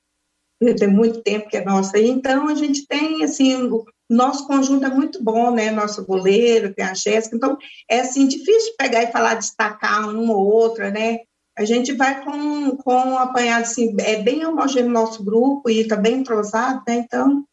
[0.79, 3.69] tem muito tempo que é nossa então a gente tem, assim,
[4.09, 8.75] nosso conjunto é muito bom, né, nosso goleiro, tem a Jéssica, então é, assim, difícil
[8.79, 11.19] pegar e falar, destacar uma ou outra, né,
[11.57, 15.97] a gente vai com, com um apanhado, assim, é bem homogêneo nosso grupo e está
[15.97, 17.45] bem entrosado, né, então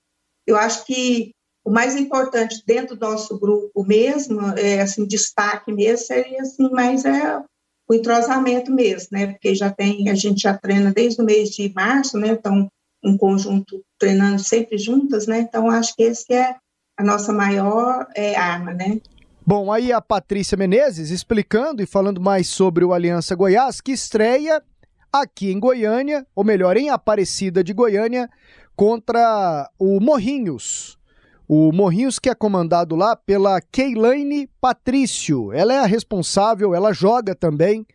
[0.47, 1.33] eu acho que
[1.65, 7.03] o mais importante dentro do nosso grupo mesmo, é, assim, destaque mesmo, seria, assim, mais
[7.03, 7.41] é
[7.87, 11.71] o entrosamento mesmo, né, porque já tem, a gente já treina desde o mês de
[11.73, 12.69] março, né, então
[13.05, 15.39] um conjunto treinando sempre juntas, né?
[15.39, 16.55] Então acho que esse é
[16.97, 18.99] a nossa maior é, arma, né?
[19.45, 24.61] Bom, aí a Patrícia Menezes explicando e falando mais sobre o Aliança Goiás, que estreia
[25.13, 28.27] aqui em Goiânia, ou melhor, em Aparecida de Goiânia,
[28.75, 30.97] contra o Morrinhos.
[31.47, 35.53] O Morrinhos que é comandado lá pela Keilane Patrício.
[35.53, 37.85] Ela é a responsável, ela joga também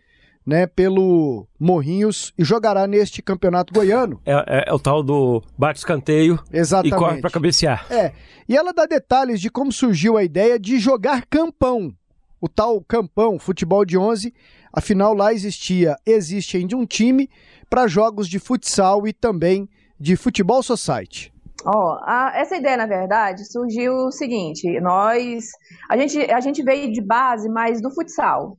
[0.46, 4.20] né, pelo Morrinhos e jogará neste campeonato goiano.
[4.24, 6.38] É, é, é o tal do bate-escanteio
[6.84, 7.86] e corre para cabecear.
[7.90, 8.12] É,
[8.48, 11.94] e ela dá detalhes de como surgiu a ideia de jogar campão,
[12.40, 14.32] o tal campão, futebol de 11,
[14.72, 17.28] afinal lá existia, existe ainda um time
[17.68, 21.32] para jogos de futsal e também de futebol society.
[21.64, 25.50] Ó, oh, essa ideia, na verdade, surgiu o seguinte: nós.
[25.90, 28.56] A gente, a gente veio de base mais do futsal.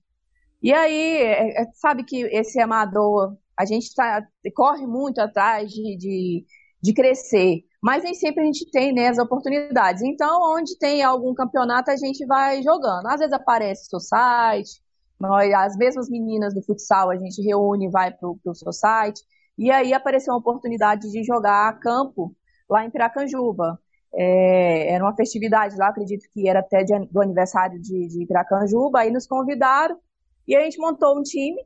[0.61, 5.97] E aí, é, é, sabe que esse amador, a gente tá, corre muito atrás de,
[5.97, 6.45] de,
[6.81, 10.03] de crescer, mas nem sempre a gente tem né, as oportunidades.
[10.03, 13.07] Então, onde tem algum campeonato, a gente vai jogando.
[13.07, 14.81] Às vezes aparece o site,
[15.19, 19.21] nós, as mesmas meninas do futsal, a gente reúne e vai para o site.
[19.57, 22.35] E aí apareceu uma oportunidade de jogar campo
[22.69, 23.79] lá em Piracanjuba.
[24.13, 28.99] É, era uma festividade lá, acredito que era até de, do aniversário de, de Piracanjuba,
[28.99, 29.97] aí nos convidaram
[30.47, 31.61] e a gente montou um time,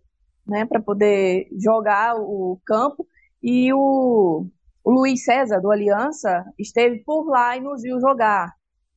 [0.45, 3.07] né, para poder jogar o campo.
[3.41, 4.45] E o,
[4.83, 8.53] o Luiz César, do Aliança, esteve por lá e nos viu jogar.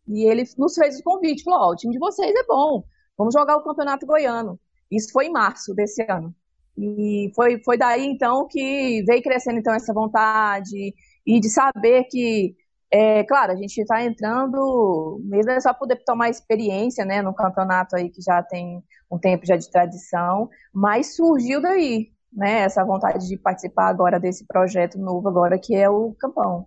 [0.06, 2.82] E ele nos fez o convite, falou, oh, o time de vocês é bom,
[3.16, 4.58] vamos jogar o Campeonato Goiano.
[4.90, 6.34] Isso foi em março desse ano.
[6.76, 10.94] E foi, foi daí, então, que veio crescendo, então, essa vontade
[11.26, 12.54] e de saber que
[12.90, 17.94] é, claro, a gente está entrando, mesmo é só poder tomar experiência, né, no campeonato
[17.94, 23.28] aí que já tem um tempo já de tradição, mas surgiu daí, né, essa vontade
[23.28, 26.66] de participar agora desse projeto novo agora que é o Campão.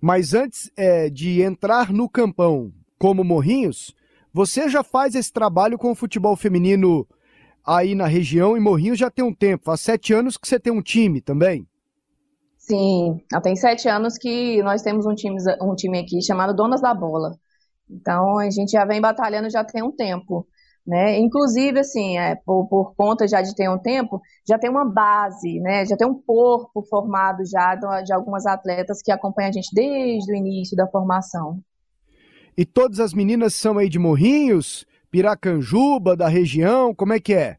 [0.00, 3.94] Mas antes é, de entrar no Campão como Morrinhos,
[4.32, 7.06] você já faz esse trabalho com o futebol feminino
[7.66, 10.72] aí na região e Morrinhos já tem um tempo, faz sete anos que você tem
[10.72, 11.66] um time também.
[12.66, 16.94] Sim, tem sete anos que nós temos um time, um time aqui chamado Donas da
[16.94, 17.36] Bola.
[17.90, 20.46] Então a gente já vem batalhando já tem um tempo.
[20.86, 21.18] Né?
[21.18, 25.58] Inclusive, assim, é, por, por, conta já de ter um tempo, já tem uma base,
[25.60, 25.84] né?
[25.86, 30.30] Já tem um corpo formado já de, de algumas atletas que acompanham a gente desde
[30.32, 31.58] o início da formação.
[32.56, 37.56] E todas as meninas são aí de Morrinhos, Piracanjuba, da região, como é que é?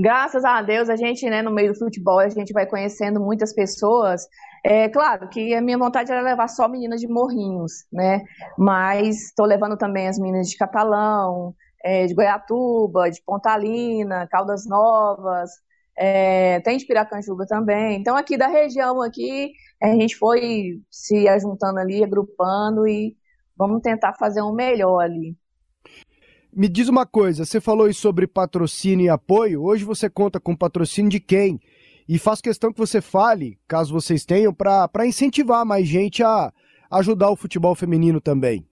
[0.00, 3.52] Graças a Deus, a gente, né, no meio do futebol, a gente vai conhecendo muitas
[3.52, 4.26] pessoas.
[4.64, 8.22] É claro que a minha vontade era levar só meninas de Morrinhos, né?
[8.58, 15.50] Mas estou levando também as meninas de Catalão, é, de Goiatuba, de Pontalina, Caldas Novas,
[15.96, 17.98] é, tem de Piracanjuba também.
[17.98, 23.16] Então, aqui da região aqui, a gente foi se ajuntando ali, agrupando e
[23.56, 25.36] vamos tentar fazer um melhor ali.
[26.52, 29.62] Me diz uma coisa, você falou sobre patrocínio e apoio.
[29.62, 31.60] Hoje você conta com patrocínio de quem?
[32.08, 36.52] E faço questão que você fale, caso vocês tenham, para incentivar mais gente a
[36.90, 38.66] ajudar o futebol feminino também.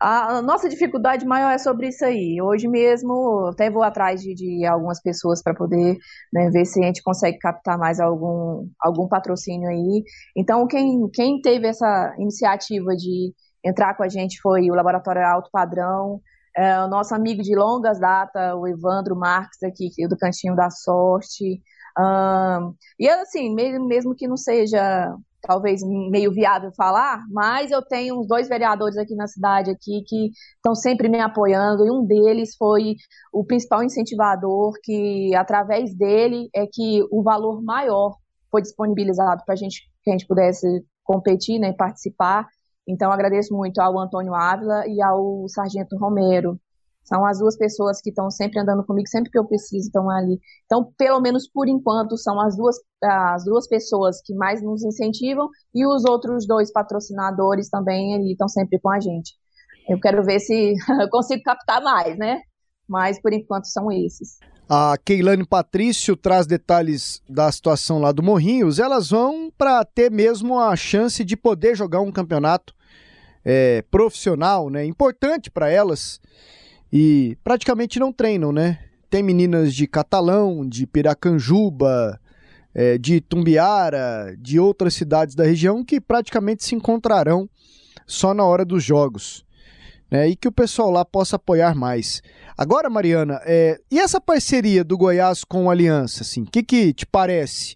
[0.00, 2.42] A nossa dificuldade maior é sobre isso aí.
[2.42, 5.96] Hoje mesmo, até vou atrás de, de algumas pessoas para poder
[6.32, 10.02] né, ver se a gente consegue captar mais algum, algum patrocínio aí.
[10.36, 13.32] Então, quem, quem teve essa iniciativa de
[13.64, 16.20] entrar com a gente foi o Laboratório Alto Padrão,
[16.56, 20.70] é, o nosso amigo de longas datas, o Evandro Marques, aqui, é do Cantinho da
[20.70, 21.62] Sorte.
[21.98, 28.18] Um, e assim, mesmo, mesmo que não seja talvez meio viável falar, mas eu tenho
[28.18, 32.56] uns dois vereadores aqui na cidade aqui que estão sempre me apoiando e um deles
[32.56, 32.96] foi
[33.32, 38.16] o principal incentivador que através dele é que o valor maior
[38.50, 40.66] foi disponibilizado para a gente que a gente pudesse
[41.04, 42.48] competir, né, participar
[42.86, 46.58] então, agradeço muito ao Antônio Ávila e ao Sargento Romero,
[47.02, 50.40] São as duas pessoas que estão sempre andando comigo, sempre que eu preciso, estão ali.
[50.64, 55.48] Então, pelo menos por enquanto, são as duas, as duas pessoas que mais nos incentivam
[55.74, 59.34] e os outros dois patrocinadores também estão sempre com a gente.
[59.88, 62.40] Eu quero ver se eu consigo captar mais, né?
[62.88, 64.38] Mas por enquanto são esses.
[64.68, 68.80] A Keilane Patrício traz detalhes da situação lá do Morrinhos.
[68.80, 72.75] Elas vão para ter mesmo a chance de poder jogar um campeonato
[73.48, 74.84] é, profissional, né?
[74.84, 76.20] Importante para elas
[76.92, 78.80] e praticamente não treinam, né?
[79.08, 82.20] Tem meninas de Catalão, de Piracanjuba,
[82.74, 87.48] é, de Tumbiara, de outras cidades da região que praticamente se encontrarão
[88.04, 89.46] só na hora dos jogos.
[90.08, 92.22] Né, e que o pessoal lá possa apoiar mais.
[92.56, 96.92] Agora, Mariana, é, e essa parceria do Goiás com a Aliança, assim, o que, que
[96.92, 97.74] te parece?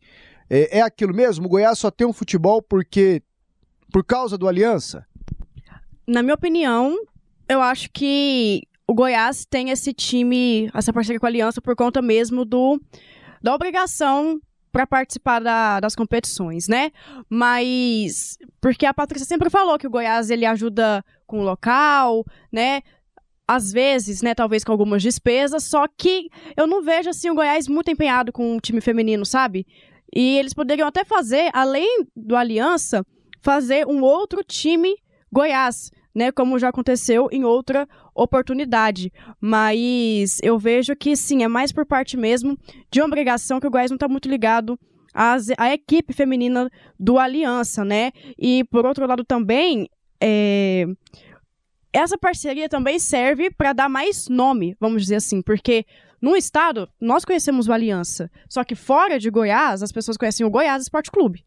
[0.49, 1.47] É, é aquilo mesmo?
[1.47, 3.21] O Goiás só tem um futebol porque
[3.91, 5.05] por causa do Aliança?
[6.11, 6.97] Na minha opinião,
[7.49, 12.03] eu acho que o Goiás tem esse time, essa parceria com a Aliança, por conta
[12.03, 12.81] mesmo do
[13.41, 14.41] da obrigação
[14.73, 16.91] para participar da, das competições, né?
[17.29, 22.83] Mas porque a Patrícia sempre falou que o Goiás ele ajuda com o local, né?
[23.47, 27.69] Às vezes, né, talvez com algumas despesas, só que eu não vejo assim o Goiás
[27.69, 29.65] muito empenhado com o time feminino, sabe?
[30.13, 33.07] E eles poderiam até fazer, além do Aliança,
[33.41, 34.97] fazer um outro time
[35.33, 39.13] Goiás, né, como já aconteceu em outra oportunidade.
[39.41, 42.59] Mas eu vejo que sim, é mais por parte mesmo
[42.91, 44.79] de uma obrigação que o Goiás não está muito ligado
[45.15, 48.13] às, à equipe feminina do Aliança, né?
[48.39, 49.89] E por outro lado também,
[50.21, 50.87] é...
[51.93, 55.85] essa parceria também serve para dar mais nome, vamos dizer assim, porque
[56.21, 60.51] no estado nós conhecemos o Aliança, só que fora de Goiás as pessoas conhecem o
[60.51, 61.45] Goiás Esporte Clube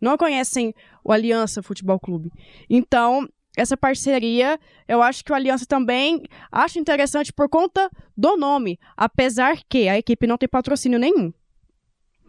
[0.00, 2.30] não conhecem o Aliança Futebol Clube.
[2.68, 3.28] Então,
[3.60, 9.58] essa parceria, eu acho que o Aliança também acha interessante por conta do nome, apesar
[9.68, 11.32] que a equipe não tem patrocínio nenhum.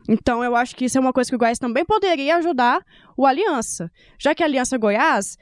[0.08, 2.84] Então, eu acho que isso é uma coisa que o Goiás também poderia ajudar
[3.16, 3.92] o Aliança.
[4.18, 5.38] Já que a Aliança Goiás,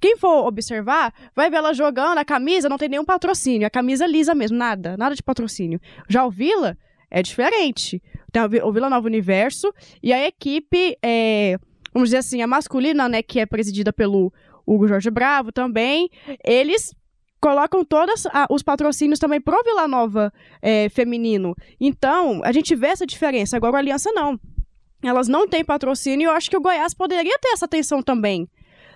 [0.00, 4.06] quem for observar, vai ver ela jogando, a camisa não tem nenhum patrocínio, a camisa
[4.06, 5.80] lisa mesmo, nada, nada de patrocínio.
[6.08, 6.76] Já o Vila
[7.10, 8.02] é diferente.
[8.32, 11.56] Tem o Vila Nova Universo e a equipe, é,
[11.92, 14.32] vamos dizer assim, a masculina, né, que é presidida pelo
[14.72, 16.08] Hugo Jorge Bravo também,
[16.44, 16.94] eles
[17.40, 21.56] colocam todos os patrocínios também pro Vila Nova é, feminino.
[21.80, 23.56] Então, a gente vê essa diferença.
[23.56, 24.38] Agora, a Aliança não.
[25.02, 28.46] Elas não têm patrocínio e eu acho que o Goiás poderia ter essa atenção também.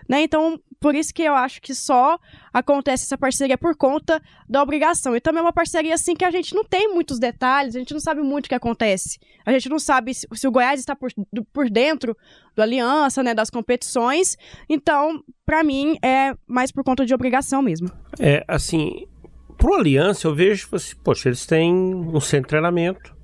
[0.06, 0.22] Né?
[0.22, 2.18] Então, por isso que eu acho que só
[2.52, 5.16] acontece essa parceria por conta da obrigação.
[5.16, 7.94] E também é uma parceria assim que a gente não tem muitos detalhes, a gente
[7.94, 9.18] não sabe muito o que acontece.
[9.46, 12.14] A gente não sabe se, se o Goiás está por, do, por dentro
[12.54, 14.36] do Aliança, né, das competições.
[14.68, 17.90] Então, para mim, é mais por conta de obrigação mesmo.
[18.20, 19.08] É, assim,
[19.56, 23.16] pro Aliança eu vejo, assim, poxa, eles têm um centro de treinamento,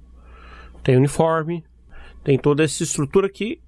[0.83, 1.63] tem uniforme,
[2.25, 3.61] tem toda essa estrutura que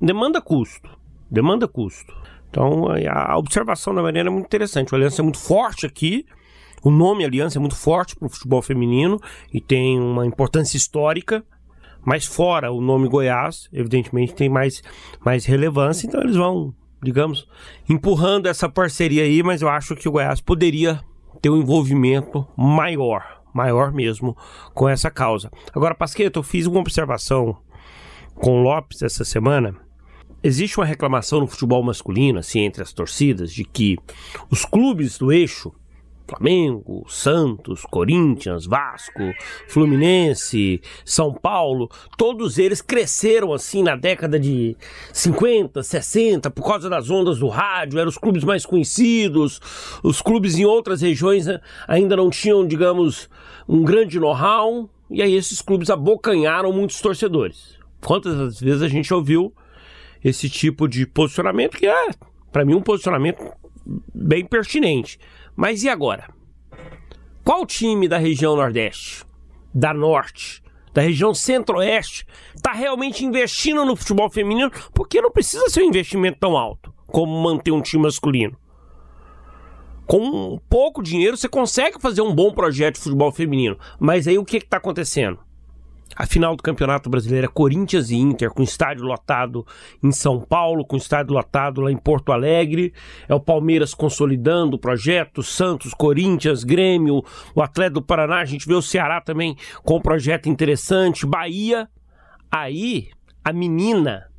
[0.00, 0.88] demanda custo.
[1.28, 2.20] Demanda custo.
[2.50, 4.92] Então, a observação da Mariana é muito interessante.
[4.92, 6.26] O Aliança é muito forte aqui.
[6.82, 9.20] O nome Aliança é muito forte para o futebol feminino
[9.52, 11.44] e tem uma importância histórica.
[12.04, 14.82] Mas fora o nome Goiás, evidentemente tem mais,
[15.24, 16.06] mais relevância.
[16.06, 17.46] Então, eles vão, digamos,
[17.88, 19.42] empurrando essa parceria aí.
[19.42, 21.00] Mas eu acho que o Goiás poderia
[21.40, 24.36] ter um envolvimento maior, maior mesmo,
[24.74, 25.50] com essa causa.
[25.72, 27.56] Agora, Pasqueta, eu fiz uma observação
[28.34, 29.76] com o Lopes essa semana
[30.42, 33.98] existe uma reclamação no futebol masculino, assim, entre as torcidas, de que
[34.50, 35.72] os clubes do eixo,
[36.30, 39.32] Flamengo, Santos, Corinthians, Vasco,
[39.66, 44.76] Fluminense, São Paulo, todos eles cresceram assim na década de
[45.12, 49.60] 50, 60 por causa das ondas do rádio, eram os clubes mais conhecidos,
[50.04, 53.28] os clubes em outras regiões né, ainda não tinham, digamos,
[53.68, 57.76] um grande know-how, e aí esses clubes abocanharam muitos torcedores.
[58.00, 59.52] Quantas vezes a gente ouviu
[60.22, 62.10] esse tipo de posicionamento, que é,
[62.52, 63.42] para mim, um posicionamento
[64.14, 65.18] bem pertinente.
[65.56, 66.28] Mas e agora?
[67.44, 69.24] Qual time da região Nordeste,
[69.74, 74.70] da Norte, da região Centro-Oeste está realmente investindo no futebol feminino?
[74.92, 78.56] Porque não precisa ser um investimento tão alto como manter um time masculino.
[80.06, 83.78] Com pouco dinheiro você consegue fazer um bom projeto de futebol feminino.
[83.98, 85.38] Mas aí o que está acontecendo?
[86.20, 89.66] A final do Campeonato Brasileiro é Corinthians e Inter, com estádio lotado
[90.02, 92.92] em São Paulo, com estádio lotado lá em Porto Alegre.
[93.26, 98.40] É o Palmeiras consolidando o projeto, Santos, Corinthians, Grêmio, o Atlético do Paraná.
[98.40, 101.88] A gente vê o Ceará também com um projeto interessante, Bahia.
[102.52, 103.08] Aí,
[103.42, 104.30] a menina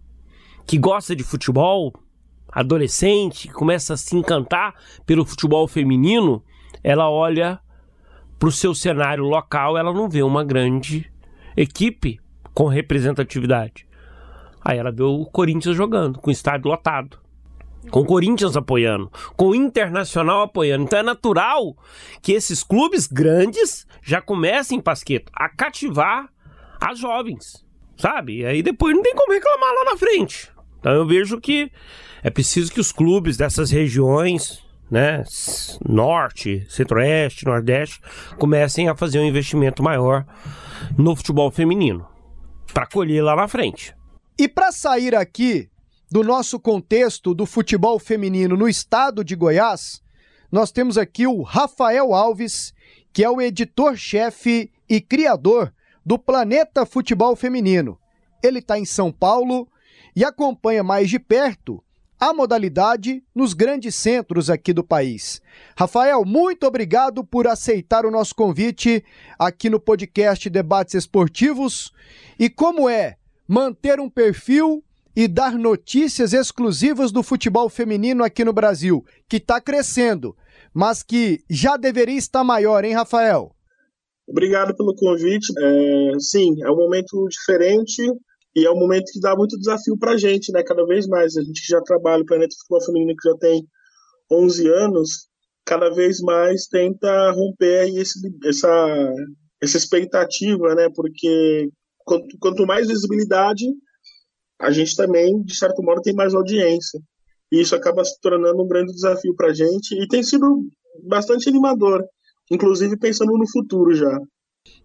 [0.67, 1.91] que gosta de futebol,
[2.51, 6.43] adolescente, que começa a se encantar pelo futebol feminino,
[6.84, 7.59] ela olha
[8.38, 11.11] para o seu cenário local, ela não vê uma grande
[11.56, 12.20] equipe
[12.54, 13.88] com representatividade.
[14.64, 17.20] Aí ela vê o Corinthians jogando, com o estádio lotado.
[17.89, 20.84] Com o Corinthians apoiando, com o Internacional apoiando.
[20.84, 21.76] Então é natural
[22.22, 26.30] que esses clubes grandes já comecem, Pasqueto, a cativar
[26.80, 27.66] as jovens,
[27.97, 28.41] sabe?
[28.41, 30.52] E aí depois não tem como reclamar lá na frente.
[30.80, 31.72] Então eu vejo que
[32.22, 35.23] é preciso que os clubes dessas regiões, né,
[35.87, 38.01] norte, centro-oeste, nordeste,
[38.37, 40.25] comecem a fazer um investimento maior
[40.97, 42.05] no futebol feminino
[42.73, 43.95] para colher lá na frente.
[44.37, 45.69] E para sair aqui
[46.11, 50.01] do nosso contexto do futebol feminino no estado de Goiás,
[50.51, 52.73] nós temos aqui o Rafael Alves,
[53.13, 55.73] que é o editor-chefe e criador
[56.05, 57.97] do Planeta Futebol Feminino.
[58.43, 59.69] Ele está em São Paulo
[60.13, 61.81] e acompanha mais de perto
[62.22, 65.41] a modalidade nos grandes centros aqui do país.
[65.76, 69.03] Rafael, muito obrigado por aceitar o nosso convite
[69.39, 71.91] aqui no podcast Debates Esportivos.
[72.38, 73.15] E como é
[73.47, 74.84] manter um perfil
[75.15, 80.38] e dar notícias exclusivas do futebol feminino aqui no Brasil, que está crescendo,
[80.72, 83.55] mas que já deveria estar maior, hein, Rafael?
[84.28, 85.51] Obrigado pelo convite.
[85.57, 88.03] É, sim, é um momento diferente
[88.56, 90.64] e é um momento que dá muito desafio para a gente, né?
[90.64, 91.38] Cada vez mais.
[91.38, 93.66] A gente que já trabalha o Planeta Futebol Feminino, que já tem
[94.30, 95.28] 11 anos,
[95.66, 99.14] cada vez mais tenta romper esse, essa,
[99.62, 100.89] essa expectativa, né?
[100.93, 103.66] Porque quanto, quanto mais visibilidade,
[104.60, 106.99] a gente também, de certo modo, tem mais audiência.
[107.52, 110.66] E isso acaba se tornando um grande desafio para a gente e tem sido
[111.04, 112.04] bastante animador,
[112.49, 114.20] inclusive pensando no futuro já.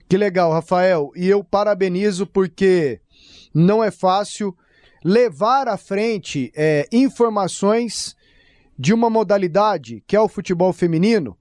[0.09, 1.11] Que legal, Rafael.
[1.17, 3.01] E eu parabenizo porque
[3.57, 4.55] não é fácil
[5.03, 8.15] levar à frente é, informações
[8.79, 11.35] de uma modalidade que é o futebol feminino,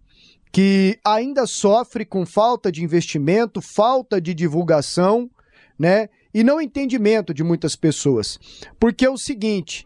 [0.50, 5.30] que ainda sofre com falta de investimento, falta de divulgação,
[5.78, 6.08] né?
[6.34, 8.40] E não entendimento de muitas pessoas.
[8.80, 9.86] Porque é o seguinte: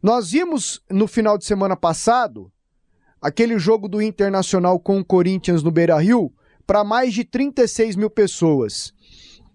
[0.00, 2.52] nós vimos no final de semana passado
[3.20, 6.32] aquele jogo do Internacional com o Corinthians no Beira Rio
[6.64, 8.94] para mais de 36 mil pessoas.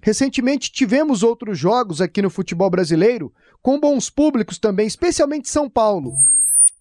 [0.02, 3.32] Recentemente tivemos outros jogos aqui no futebol brasileiro
[3.62, 6.14] com bons públicos também, especialmente São Paulo,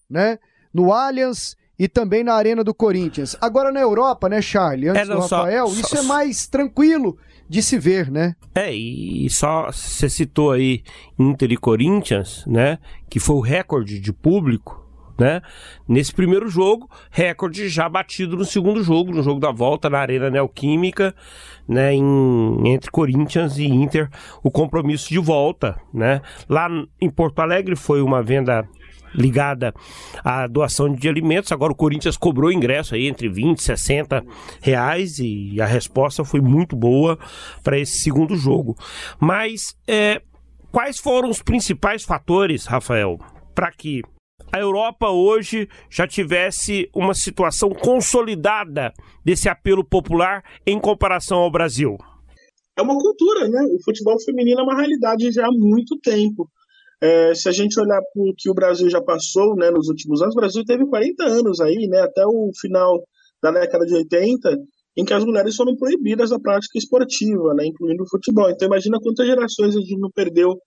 [0.09, 0.39] né?
[0.73, 3.37] No Allianz e também na Arena do Corinthians.
[3.41, 4.89] Agora na Europa, né, Charlie?
[4.89, 7.19] Antes é, não, do Rafael, só, isso só, é mais tranquilo
[7.49, 8.37] de se ver, né?
[8.55, 10.83] É, e só você citou aí
[11.19, 12.79] Inter e Corinthians, né?
[13.09, 14.80] Que foi o recorde de público
[15.21, 15.43] né?
[15.87, 20.31] Nesse primeiro jogo, recorde já batido no segundo jogo, no jogo da volta na Arena
[20.31, 21.15] Neoquímica,
[21.69, 24.09] né, em, entre Corinthians e Inter,
[24.43, 26.23] o compromisso de volta, né?
[26.49, 26.69] Lá
[26.99, 28.67] em Porto Alegre foi uma venda
[29.15, 29.75] ligada
[30.25, 31.53] à doação de alimentos.
[31.53, 34.25] Agora o Corinthians cobrou ingresso aí entre 20 e 60
[34.63, 37.19] reais e a resposta foi muito boa
[37.63, 38.75] para esse segundo jogo.
[39.19, 40.23] Mas é,
[40.73, 43.19] quais foram os principais fatores, Rafael,
[43.55, 44.03] para que
[44.53, 48.93] a Europa hoje já tivesse uma situação consolidada
[49.25, 51.97] desse apelo popular em comparação ao Brasil?
[52.77, 53.63] É uma cultura, né?
[53.75, 56.49] O futebol feminino é uma realidade já há muito tempo.
[57.03, 60.21] É, se a gente olhar para o que o Brasil já passou né, nos últimos
[60.21, 63.03] anos, o Brasil teve 40 anos aí, né, até o final
[63.43, 64.59] da década de 80,
[64.97, 68.51] em que as mulheres foram proibidas da prática esportiva, né, incluindo o futebol.
[68.51, 70.59] Então imagina quantas gerações a gente não perdeu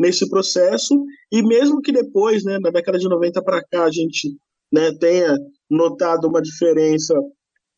[0.00, 4.34] nesse processo, e mesmo que depois, né, da década de 90 para cá, a gente
[4.72, 5.36] né, tenha
[5.68, 7.14] notado uma diferença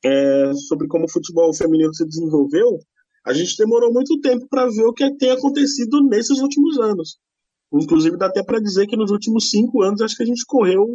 [0.05, 2.79] é, sobre como o futebol feminino se desenvolveu,
[3.27, 7.19] a gente demorou muito tempo para ver o que tem acontecido nesses últimos anos.
[7.73, 10.87] Inclusive, dá até para dizer que nos últimos cinco anos, acho que a gente correu,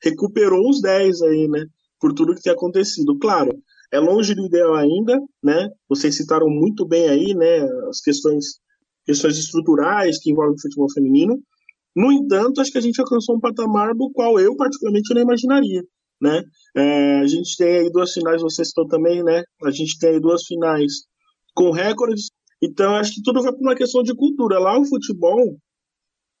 [0.00, 1.64] recuperou uns 10 aí, né?
[2.00, 3.18] Por tudo que tem acontecido.
[3.18, 3.50] Claro,
[3.92, 5.70] é longe do ideal ainda, né?
[5.88, 7.62] Vocês citaram muito bem aí, né?
[7.88, 8.60] As questões
[9.08, 11.40] questões estruturais que envolvem o futebol feminino.
[11.96, 15.82] No entanto, acho que a gente alcançou um patamar do qual eu, particularmente, não imaginaria.
[16.20, 16.42] Né?
[16.76, 19.42] É, a gente tem aí duas finais, vocês estão também, né?
[19.64, 20.92] A gente tem aí duas finais
[21.54, 22.26] com recordes.
[22.62, 24.58] Então, acho que tudo vai para uma questão de cultura.
[24.58, 25.56] Lá o futebol,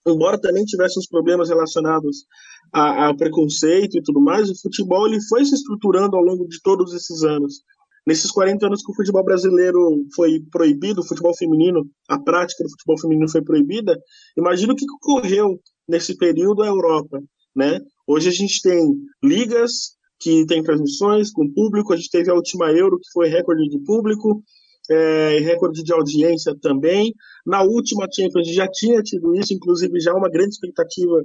[0.06, 2.26] embora também tivesse uns problemas relacionados
[2.72, 6.92] ao preconceito e tudo mais, o futebol ele foi se estruturando ao longo de todos
[6.92, 7.62] esses anos.
[8.08, 12.70] Nesses 40 anos que o futebol brasileiro foi proibido, o futebol feminino, a prática do
[12.70, 14.00] futebol feminino foi proibida,
[14.34, 17.20] imagina o que ocorreu nesse período à Europa,
[17.54, 17.78] né?
[18.06, 22.72] Hoje a gente tem ligas que têm transmissões com público, a gente teve a última
[22.72, 24.42] Euro, que foi recorde de público,
[24.90, 27.12] é, recorde de audiência também.
[27.44, 31.22] Na última Champions já tinha tido isso, inclusive já uma grande expectativa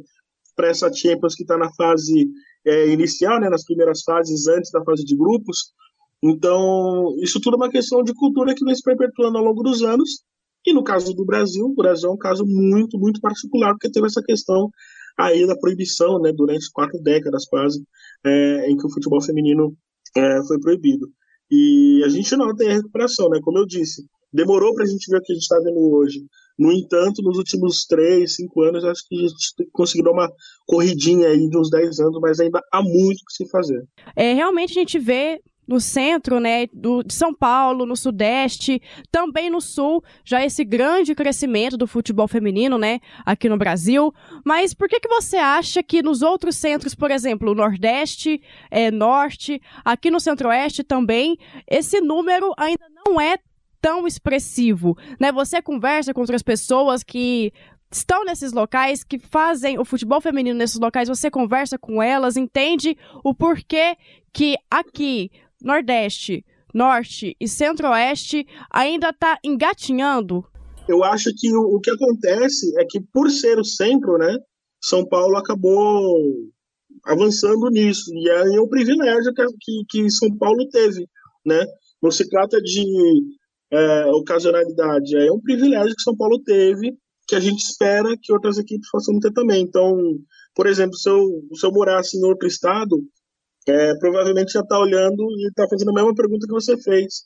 [0.53, 2.27] para essa Champions que está na fase
[2.65, 5.71] é, inicial, né, nas primeiras fases antes da fase de grupos.
[6.23, 9.81] Então, isso tudo é uma questão de cultura que vem se perpetuando ao longo dos
[9.81, 10.23] anos.
[10.65, 14.07] E no caso do Brasil, o Brasil é um caso muito, muito particular, porque teve
[14.07, 14.69] essa questão
[15.17, 17.83] aí da proibição, né, durante quatro décadas quase,
[18.25, 19.75] é, em que o futebol feminino
[20.15, 21.11] é, foi proibido.
[21.51, 25.11] E a gente não tem a recuperação, né, como eu disse, demorou para a gente
[25.11, 26.25] ver o que a gente está vendo hoje.
[26.57, 30.31] No entanto, nos últimos três, cinco anos, acho que a gente conseguiu dar uma
[30.65, 33.83] corridinha aí de uns 10 anos, mas ainda há muito que se fazer.
[34.15, 39.49] É, realmente a gente vê no centro, né, do, de São Paulo, no sudeste, também
[39.49, 44.13] no sul, já esse grande crescimento do futebol feminino, né, aqui no Brasil.
[44.45, 49.61] Mas por que que você acha que nos outros centros, por exemplo, nordeste, é, norte,
[49.83, 51.37] aqui no centro-oeste também,
[51.67, 53.37] esse número ainda não é
[53.81, 55.29] tão expressivo, né?
[55.33, 57.51] Você conversa com outras pessoas que
[57.91, 62.97] estão nesses locais, que fazem o futebol feminino nesses locais, você conversa com elas, entende
[63.23, 63.95] o porquê
[64.31, 65.29] que aqui
[65.63, 70.45] Nordeste, Norte e Centro-Oeste ainda está engatinhando?
[70.87, 74.37] Eu acho que o, o, que acontece é que, por ser o centro, né,
[74.83, 76.51] São Paulo acabou
[77.05, 78.11] avançando nisso.
[78.13, 81.07] E aí é um privilégio que, que, que São Paulo teve.
[81.45, 81.65] Né?
[82.01, 82.83] Não se trata de
[83.71, 86.97] é, ocasionalidade, é um privilégio que São Paulo teve
[87.27, 89.63] que a gente espera que outras equipes possam ter também.
[89.63, 89.97] Então,
[90.53, 93.01] por exemplo, se eu, se eu morasse em outro estado,
[93.67, 97.25] é, provavelmente já está olhando e está fazendo a mesma pergunta que você fez.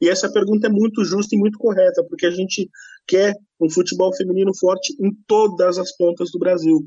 [0.00, 2.68] E essa pergunta é muito justa e muito correta, porque a gente
[3.06, 6.78] quer um futebol feminino forte em todas as pontas do Brasil.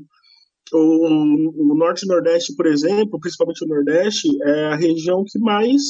[0.72, 5.82] O, o Norte e Nordeste, por exemplo, principalmente o Nordeste, é a região que mais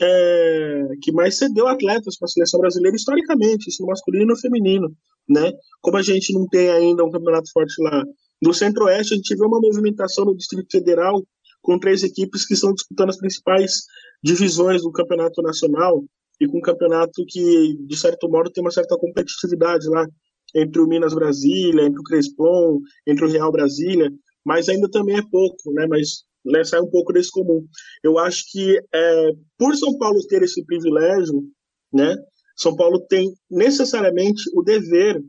[0.00, 4.36] é, que mais cedeu atletas para a seleção brasileira historicamente, isso no masculino e no
[4.36, 4.92] feminino,
[5.28, 5.52] né?
[5.80, 8.04] Como a gente não tem ainda um campeonato forte lá
[8.42, 11.22] no Centro-Oeste, a gente vê uma movimentação no Distrito Federal
[11.62, 13.84] com três equipes que estão disputando as principais
[14.22, 16.04] divisões do campeonato nacional
[16.40, 20.06] e com um campeonato que, de certo modo, tem uma certa competitividade lá
[20.54, 24.10] entre o Minas Brasília, entre o Crespon, entre o Real Brasília,
[24.44, 25.86] mas ainda também é pouco, né?
[25.86, 27.64] Mas né, sai um pouco desse comum.
[28.02, 31.44] Eu acho que é, por São Paulo ter esse privilégio,
[31.92, 32.16] né?
[32.56, 35.22] São Paulo tem necessariamente o dever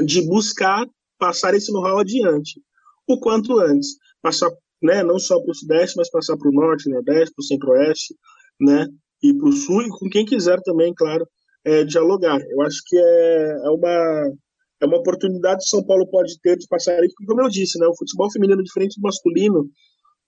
[0.00, 0.86] de buscar
[1.18, 2.60] passar esse know-how adiante,
[3.06, 4.50] o quanto antes, passar
[4.82, 8.14] né, não só para o Sudeste, mas passar para o Norte, Nordeste, para o Centro-Oeste,
[8.60, 8.86] né,
[9.22, 11.26] e para o Sul, e com quem quiser também, claro,
[11.64, 12.40] é, dialogar.
[12.50, 14.32] Eu acho que é, é, uma,
[14.80, 17.78] é uma oportunidade que São Paulo pode ter de passar aí, porque, como eu disse,
[17.78, 19.68] né, o futebol feminino, diferente do masculino,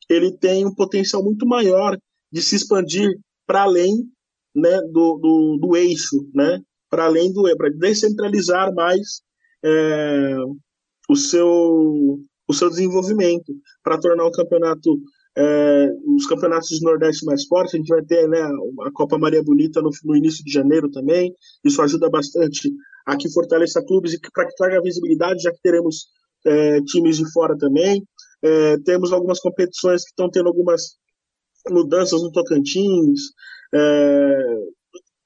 [0.09, 1.97] ele tem um potencial muito maior
[2.31, 3.11] de se expandir
[3.47, 4.05] para além
[4.55, 9.23] né, do, do, do, eixo, né, para além do para descentralizar mais
[9.65, 10.37] é,
[11.09, 12.19] o seu
[12.53, 15.01] o seu desenvolvimento para tornar o campeonato
[15.37, 17.75] é, os campeonatos do Nordeste mais fortes.
[17.75, 18.41] A gente vai ter né,
[18.87, 21.35] a Copa Maria Bonita no, no início de janeiro também.
[21.65, 22.71] Isso ajuda bastante
[23.07, 26.07] a que fortaleça clubes e para que traga visibilidade, já que teremos
[26.45, 28.07] é, times de fora também.
[28.43, 30.97] É, temos algumas competições que estão tendo algumas
[31.71, 33.21] mudanças no Tocantins.
[33.75, 34.57] É,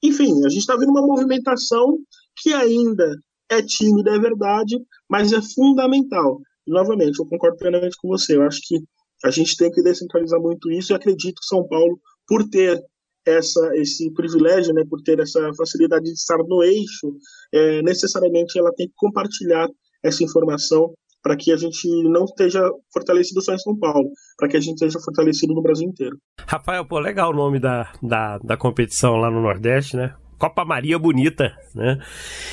[0.03, 1.97] enfim, a gente está vendo uma movimentação
[2.37, 3.13] que ainda
[3.49, 4.77] é tímida, é verdade,
[5.09, 8.35] mas é fundamental novamente, eu concordo plenamente com você.
[8.35, 8.79] Eu acho que
[9.23, 12.79] a gente tem que descentralizar muito isso e acredito que São Paulo, por ter
[13.25, 17.13] essa, esse privilégio, né, por ter essa facilidade de estar no eixo,
[17.53, 19.67] é, necessariamente ela tem que compartilhar
[20.03, 22.61] essa informação para que a gente não esteja
[22.93, 26.17] fortalecido só em São Paulo, para que a gente esteja fortalecido no Brasil inteiro.
[26.47, 30.15] Rafael, pô, legal o nome da, da, da competição lá no Nordeste, né?
[30.39, 31.99] Copa Maria Bonita, né?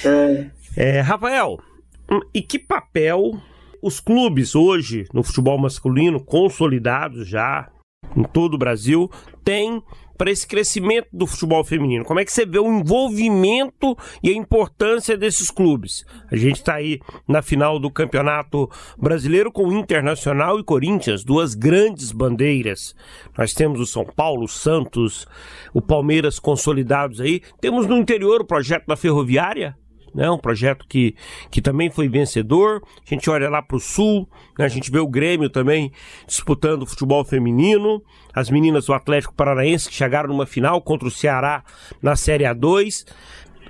[0.05, 0.51] É...
[0.77, 1.57] É, Rafael,
[2.35, 3.41] e que papel
[3.85, 7.69] os clubes hoje, no futebol masculino, consolidados já
[8.17, 9.11] em todo o Brasil,
[9.45, 9.83] têm
[10.17, 12.03] para esse crescimento do futebol feminino?
[12.03, 16.03] Como é que você vê o envolvimento e a importância desses clubes?
[16.31, 22.11] A gente está aí na final do Campeonato Brasileiro com Internacional e Corinthians, duas grandes
[22.11, 22.95] bandeiras.
[23.37, 25.27] Nós temos o São Paulo, o Santos,
[25.75, 27.43] o Palmeiras consolidados aí.
[27.61, 29.77] Temos no interior o projeto da Ferroviária,
[30.15, 30.31] né?
[30.31, 31.17] Um projeto que,
[31.51, 32.83] que também foi vencedor.
[33.05, 34.65] A gente olha lá para o sul, né?
[34.65, 35.91] a gente vê o Grêmio também
[36.27, 38.03] disputando futebol feminino.
[38.33, 41.65] As meninas do Atlético Paranaense que chegaram numa final contra o Ceará
[42.01, 43.07] na Série A2.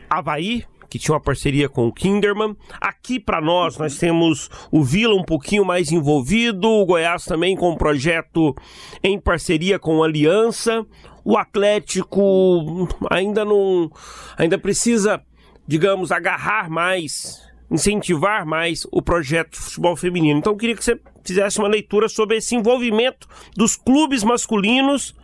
[0.08, 2.56] Havaí, que tinha uma parceria com o Kinderman.
[2.80, 7.70] Aqui para nós, nós temos o Vila um pouquinho mais envolvido, o Goiás também com
[7.70, 8.54] um projeto
[9.02, 10.86] em parceria com a Aliança.
[11.24, 13.90] O Atlético ainda não
[14.36, 15.20] ainda precisa
[15.66, 17.40] digamos, agarrar mais,
[17.70, 20.38] incentivar mais o projeto de futebol feminino.
[20.38, 25.14] Então eu queria que você fizesse uma leitura sobre esse envolvimento dos clubes masculinos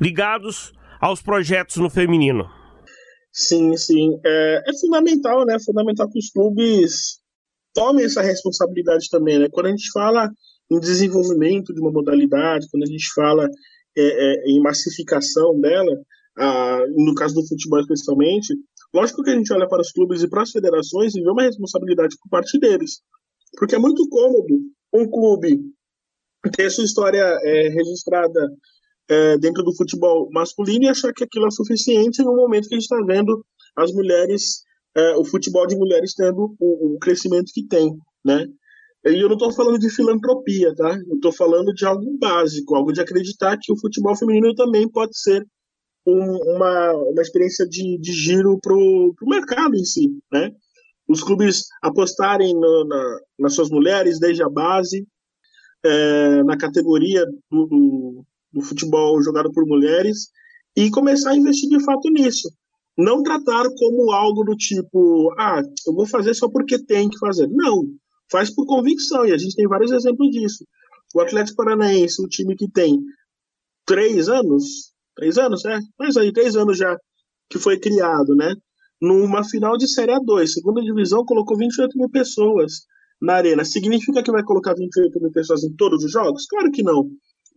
[0.00, 2.48] ligados aos projetos no feminino?
[3.32, 4.18] Sim, sim.
[4.24, 5.54] É, é fundamental, né?
[5.56, 7.20] É fundamental que os clubes
[7.74, 9.48] tomem essa responsabilidade também, né?
[9.50, 10.28] Quando a gente fala
[10.70, 13.48] em desenvolvimento de uma modalidade, quando a gente fala
[13.96, 15.92] é, é, em massificação dela,
[16.36, 18.54] a, no caso do futebol especialmente,
[18.94, 21.42] lógico que a gente olha para os clubes e para as federações e vê uma
[21.42, 23.00] responsabilidade por parte deles.
[23.56, 24.60] Porque é muito cômodo
[24.92, 25.60] um clube
[26.54, 28.48] ter sua história é, registrada
[29.08, 32.78] é, dentro do futebol masculino e achar que aquilo é suficiente no momento que a
[32.78, 33.44] gente está vendo
[33.76, 34.62] as mulheres,
[34.96, 37.90] é, o futebol de mulheres tendo o, o crescimento que tem,
[38.24, 38.46] né?
[39.06, 40.98] E eu não estou falando de filantropia, tá?
[41.08, 45.18] Eu estou falando de algo básico, algo de acreditar que o futebol feminino também pode
[45.18, 45.46] ser
[46.08, 50.50] um, uma, uma experiência de, de giro para o mercado em si, né?
[51.06, 55.06] Os clubes apostarem no, na, nas suas mulheres desde a base,
[55.84, 60.28] é, na categoria do, do, do futebol jogado por mulheres
[60.76, 62.50] e começar a investir de fato nisso.
[62.96, 67.46] Não tratar como algo do tipo, ah, eu vou fazer só porque tem que fazer.
[67.48, 67.86] Não,
[68.30, 70.66] faz por convicção, e a gente tem vários exemplos disso.
[71.14, 73.00] O Atlético Paranaense, o time que tem
[73.86, 76.96] três anos, três anos, é, mas aí, três anos já
[77.50, 78.54] que foi criado, né?
[79.00, 82.82] Numa final de Série A2, segunda divisão, colocou 28 mil pessoas
[83.20, 83.64] na arena.
[83.64, 86.46] Significa que vai colocar 28 mil pessoas em todos os jogos?
[86.46, 87.08] Claro que não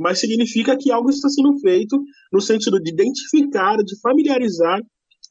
[0.01, 2.01] mas significa que algo está sendo feito
[2.33, 4.79] no sentido de identificar, de familiarizar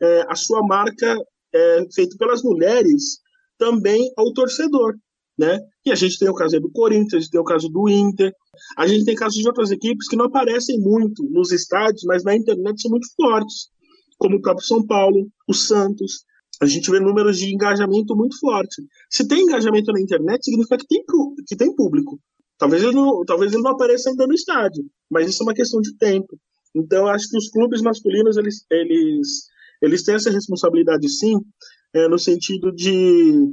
[0.01, 1.17] é, a sua marca
[1.53, 3.19] é, feita pelas mulheres
[3.59, 4.95] também ao torcedor.
[5.41, 5.59] Né?
[5.87, 8.31] E a gente tem o caso do Corinthians, a gente tem o caso do Inter,
[8.77, 12.37] a gente tem casos de outras equipes que não aparecem muito nos estádios, mas na
[12.37, 13.71] internet são muito fortes,
[14.19, 16.27] como o próprio São Paulo, o Santos.
[16.61, 18.83] A gente vê números de engajamento muito forte.
[19.09, 21.03] Se tem engajamento na internet, significa que tem,
[21.47, 22.21] que tem público.
[22.59, 25.81] Talvez ele, não, talvez ele não apareça ainda no estádio, mas isso é uma questão
[25.81, 26.39] de tempo.
[26.77, 29.47] Então, acho que os clubes masculinos eles, eles,
[29.81, 31.41] eles têm essa responsabilidade, sim,
[31.95, 33.49] é, no sentido de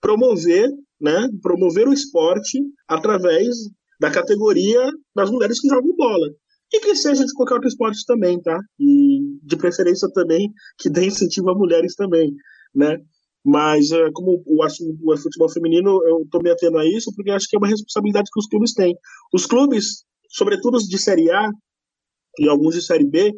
[0.00, 0.68] promover,
[1.00, 3.56] né, promover o esporte através
[4.00, 4.80] da categoria
[5.14, 6.28] das mulheres que jogam bola.
[6.72, 8.58] E que seja de qualquer outro esporte também, tá?
[8.78, 12.30] E de preferência também que dê incentivo a mulheres também,
[12.74, 12.98] né?
[13.44, 17.48] Mas, é, como o, o, futebol feminino, eu estou me atendo a isso porque acho
[17.48, 18.94] que é uma responsabilidade que os clubes têm.
[19.32, 21.48] Os clubes, sobretudo os de Série A
[22.38, 23.32] e alguns de Série B,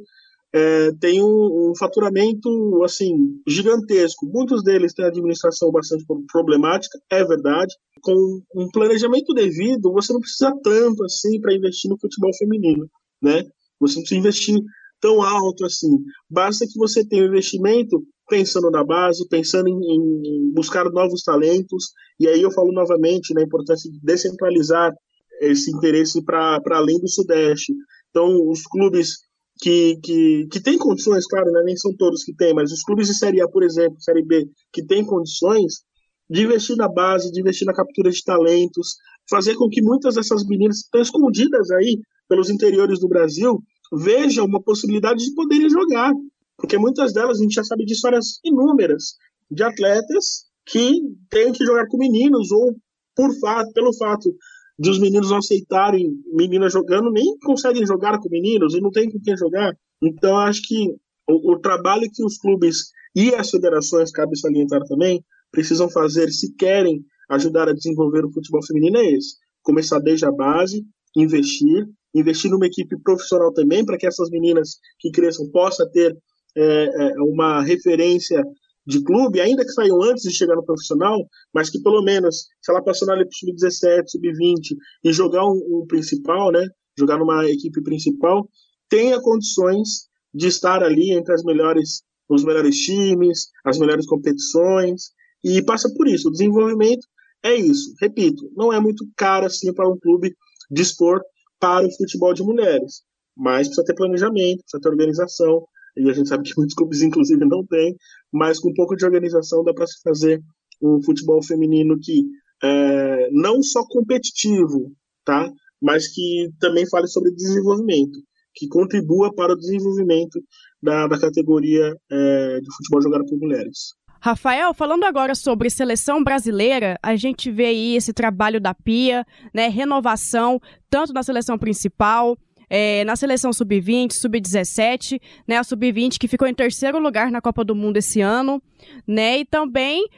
[0.53, 4.27] é, têm um, um, faturamento assim gigantesco.
[4.27, 7.75] Muitos deles têm administração bastante problemática, é verdade.
[8.03, 12.89] Com um planejamento devido, você não precisa tanto assim para investir no futebol feminino,
[13.23, 13.45] né?
[13.79, 14.61] Você não precisa investir
[15.01, 15.91] tão alto assim.
[16.29, 21.93] Basta que você tenha um investimento pensando na base, pensando em, em, buscar novos talentos.
[22.19, 24.93] E aí eu falo novamente na importância de descentralizar
[25.41, 27.75] esse interesse para além do Sudeste.
[28.11, 29.19] Então, os clubes
[29.61, 33.09] que, que, que têm condições, claro, né, nem são todos que têm, mas os clubes
[33.09, 35.83] de Série A, por exemplo, Série B, que têm condições
[36.29, 38.95] de investir na base, de investir na captura de talentos,
[39.29, 43.61] fazer com que muitas dessas meninas estão escondidas aí pelos interiores do Brasil
[43.93, 46.13] vejam uma possibilidade de poderem jogar.
[46.57, 49.15] Porque muitas delas a gente já sabe de histórias inúmeras
[49.51, 52.77] de atletas que têm que jogar com meninos ou
[53.17, 54.33] por fato, pelo fato
[54.81, 59.11] de os meninos não aceitarem meninas jogando, nem conseguem jogar com meninos e não tem
[59.11, 59.77] com quem jogar.
[60.03, 60.89] Então acho que
[61.29, 65.23] o, o trabalho que os clubes e as federações, cabe salientar também,
[65.53, 69.37] precisam fazer se querem ajudar a desenvolver o futebol feminino é esse.
[69.63, 70.83] Começar desde a base,
[71.15, 76.17] investir, investir numa equipe profissional também, para que essas meninas que cresçam possam ter
[76.57, 78.43] é, é, uma referência
[78.87, 81.19] de clube, ainda que saiam antes de chegar no profissional,
[81.53, 86.51] mas que pelo menos, se ela para o sub-17, sub-20 e jogar um, um, principal,
[86.51, 86.67] né,
[86.99, 88.49] jogar numa equipe principal,
[88.89, 95.11] tenha condições de estar ali entre as melhores, os melhores times, as melhores competições,
[95.45, 96.29] e passa por isso.
[96.29, 97.07] O desenvolvimento
[97.43, 97.95] é isso.
[98.01, 100.35] Repito, não é muito caro assim para um clube
[100.71, 101.21] dispor
[101.59, 103.03] para o futebol de mulheres,
[103.37, 105.67] mas precisa ter planejamento, precisa ter organização,
[105.97, 107.97] e a gente sabe que muitos clubes, inclusive, não têm,
[108.33, 110.41] mas com um pouco de organização dá para se fazer
[110.83, 112.25] um futebol feminino que
[112.63, 114.93] é, não só competitivo,
[115.25, 115.51] tá?
[115.81, 118.19] mas que também fale sobre desenvolvimento,
[118.55, 120.41] que contribua para o desenvolvimento
[120.83, 123.95] da, da categoria é, de futebol jogado por mulheres.
[124.23, 129.25] Rafael, falando agora sobre seleção brasileira, a gente vê aí esse trabalho da Pia,
[129.55, 130.61] né, renovação,
[130.91, 132.37] tanto na seleção principal,
[132.71, 135.59] é, na seleção sub-20, sub-17, né?
[135.59, 138.63] A sub-20 que ficou em terceiro lugar na Copa do Mundo esse ano,
[139.07, 139.41] né?
[139.41, 140.09] E também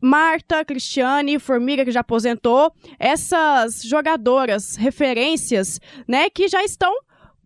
[0.00, 6.92] Marta, Cristiane, Formiga, que já aposentou, essas jogadoras, referências, né, que já estão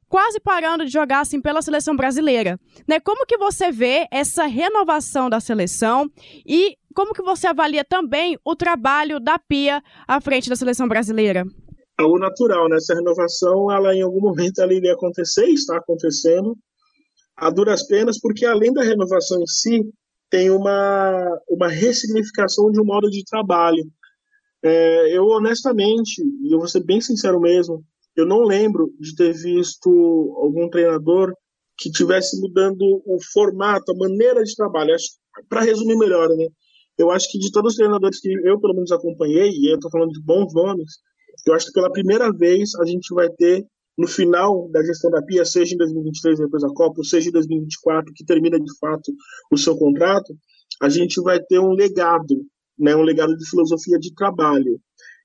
[0.08, 2.58] quase parando de jogar assim pela seleção brasileira.
[2.88, 2.98] Né?
[2.98, 6.10] Como que você vê essa renovação da seleção
[6.46, 11.44] e como que você avalia também o trabalho da Pia à frente da seleção brasileira?
[11.98, 12.76] É o natural, né?
[12.76, 16.56] Essa renovação, ela em algum momento ela iria acontecer, está acontecendo,
[17.36, 19.82] a duras penas, porque além da renovação em si,
[20.30, 23.84] tem uma, uma ressignificação de um modo de trabalho.
[24.62, 27.84] É, eu, honestamente, e eu vou ser bem sincero mesmo,
[28.16, 29.88] eu não lembro de ter visto
[30.40, 31.34] algum treinador
[31.78, 34.96] que tivesse mudando o formato, a maneira de trabalho.
[35.48, 36.48] Para resumir melhor, né?
[36.96, 39.90] Eu acho que de todos os treinadores que eu, pelo menos, acompanhei, e eu estou
[39.90, 40.94] falando de bons nomes,
[41.46, 43.64] eu acho que pela primeira vez a gente vai ter,
[43.96, 48.12] no final da gestão da Pia, seja em 2023, depois da Copa, seja em 2024,
[48.14, 49.12] que termina de fato
[49.50, 50.36] o seu contrato,
[50.82, 52.44] a gente vai ter um legado,
[52.78, 54.78] né, um legado de filosofia de trabalho.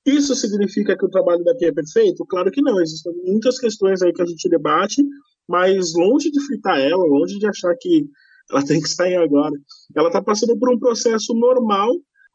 [0.05, 2.25] Isso significa que o trabalho da Pia é perfeito?
[2.25, 5.03] Claro que não, existem muitas questões aí que a gente debate,
[5.47, 8.05] mas longe de fritar ela, longe de achar que
[8.49, 9.53] ela tem que sair agora.
[9.95, 11.91] Ela está passando por um processo normal,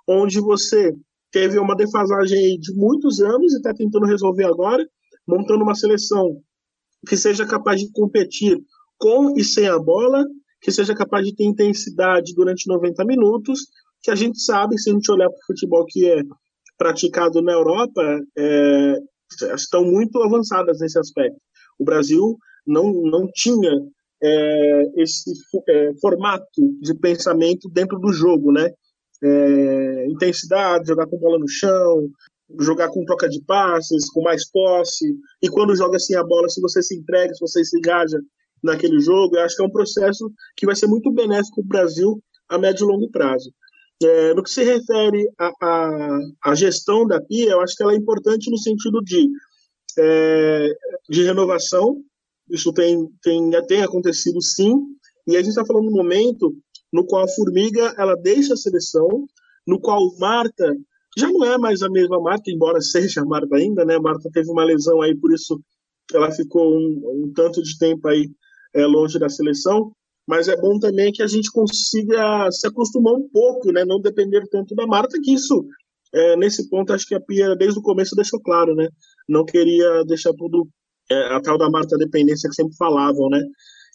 [0.09, 0.95] onde você
[1.31, 4.87] teve uma defasagem de muitos anos e está tentando resolver agora,
[5.27, 6.41] montando uma seleção
[7.07, 8.59] que seja capaz de competir
[8.99, 10.25] com e sem a bola,
[10.61, 13.67] que seja capaz de ter intensidade durante 90 minutos,
[14.03, 16.23] que a gente sabe, se a gente olhar para o futebol que é
[16.79, 18.03] praticado na Europa,
[18.37, 18.99] é,
[19.55, 21.39] estão muito avançadas nesse aspecto.
[21.79, 23.83] O Brasil não, não tinha
[24.23, 25.31] é, esse
[25.69, 26.47] é, formato
[26.81, 28.71] de pensamento dentro do jogo, né?
[29.27, 32.09] É, intensidade, jogar com bola no chão,
[32.61, 35.05] jogar com troca de passes, com mais posse,
[35.43, 38.19] e quando joga assim a bola, se você se entrega, se você se engaja
[38.63, 41.69] naquele jogo, eu acho que é um processo que vai ser muito benéfico para o
[41.69, 43.53] Brasil a médio e longo prazo.
[44.03, 48.51] É, no que se refere à gestão da PIA, eu acho que ela é importante
[48.51, 49.29] no sentido de,
[49.99, 50.69] é,
[51.09, 52.03] de renovação,
[52.51, 54.73] isso tem, tem, tem acontecido sim,
[55.27, 56.55] e a gente está falando no momento
[56.97, 59.27] no qual a Formiga ela deixa a seleção,
[59.67, 60.75] no qual Marta
[61.19, 63.99] já não é mais a mesma Marta, embora seja a Marta ainda, né?
[63.99, 65.61] Marta teve uma lesão aí, por isso
[66.15, 68.31] ela ficou um, um tanto de tempo aí
[68.75, 69.93] é, longe da seleção,
[70.27, 73.85] mas é bom também que a gente consiga se acostumar um pouco, né?
[73.85, 75.67] Não depender tanto da Marta, que isso,
[76.15, 78.89] é, nesse ponto, acho que a Pia desde o começo deixou claro, né?
[79.29, 80.67] Não queria deixar tudo
[81.11, 83.43] é, a tal da Marta dependência que sempre falavam, né?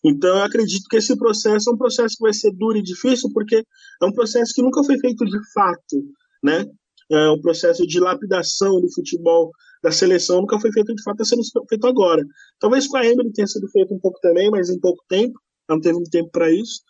[0.04, 3.30] Então, eu acredito que esse processo é um processo que vai ser duro e difícil,
[3.34, 3.58] porque
[4.02, 6.04] é um processo que nunca foi feito de fato,
[6.43, 6.66] né?
[7.12, 9.52] É um processo de lapidação do futebol
[9.84, 12.24] da seleção nunca foi feito de fato, está sendo feito agora.
[12.60, 15.80] Talvez com a Emily tenha sido feito um pouco também, mas em pouco tempo, não
[15.80, 16.82] teve muito tempo para isso.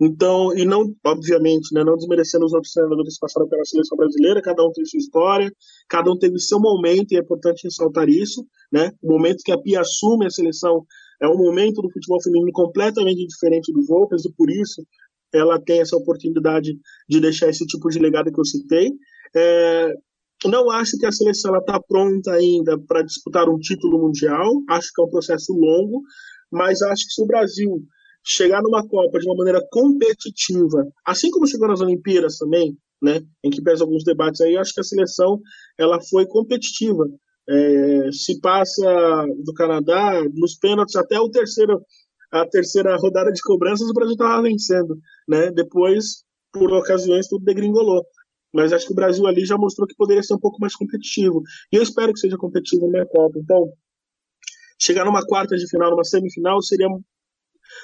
[0.00, 4.42] Então, e não, obviamente, né, não desmerecendo os outros treinadores que passaram pela seleção brasileira,
[4.42, 5.52] cada um tem sua história,
[5.88, 8.90] cada um teve seu momento, e é importante ressaltar isso, né?
[9.00, 10.84] O momento que a Pia assume a seleção
[11.22, 14.82] é um momento do futebol feminino completamente diferente dos outros, e por isso
[15.32, 18.92] ela tem essa oportunidade de deixar esse tipo de legado que eu citei.
[19.34, 19.92] É,
[20.46, 25.00] não acho que a seleção está pronta ainda para disputar um título mundial, acho que
[25.00, 26.02] é um processo longo,
[26.52, 27.82] mas acho que se o Brasil
[28.24, 33.50] chegar numa Copa de uma maneira competitiva, assim como chegou nas Olimpíadas também, né, em
[33.50, 35.40] que pesa alguns debates aí, acho que a seleção
[35.78, 37.06] ela foi competitiva.
[37.48, 41.82] É, se passa do Canadá nos pênaltis até o terceiro,
[42.30, 45.50] a terceira rodada de cobranças, o Brasil estava vencendo, né?
[45.52, 48.04] Depois, por ocasiões, tudo degringolou.
[48.52, 51.42] Mas acho que o Brasil ali já mostrou que poderia ser um pouco mais competitivo.
[51.72, 53.38] E eu espero que seja competitivo na Copa.
[53.38, 53.72] Então,
[54.80, 56.88] chegar numa quarta de final, numa semifinal, seria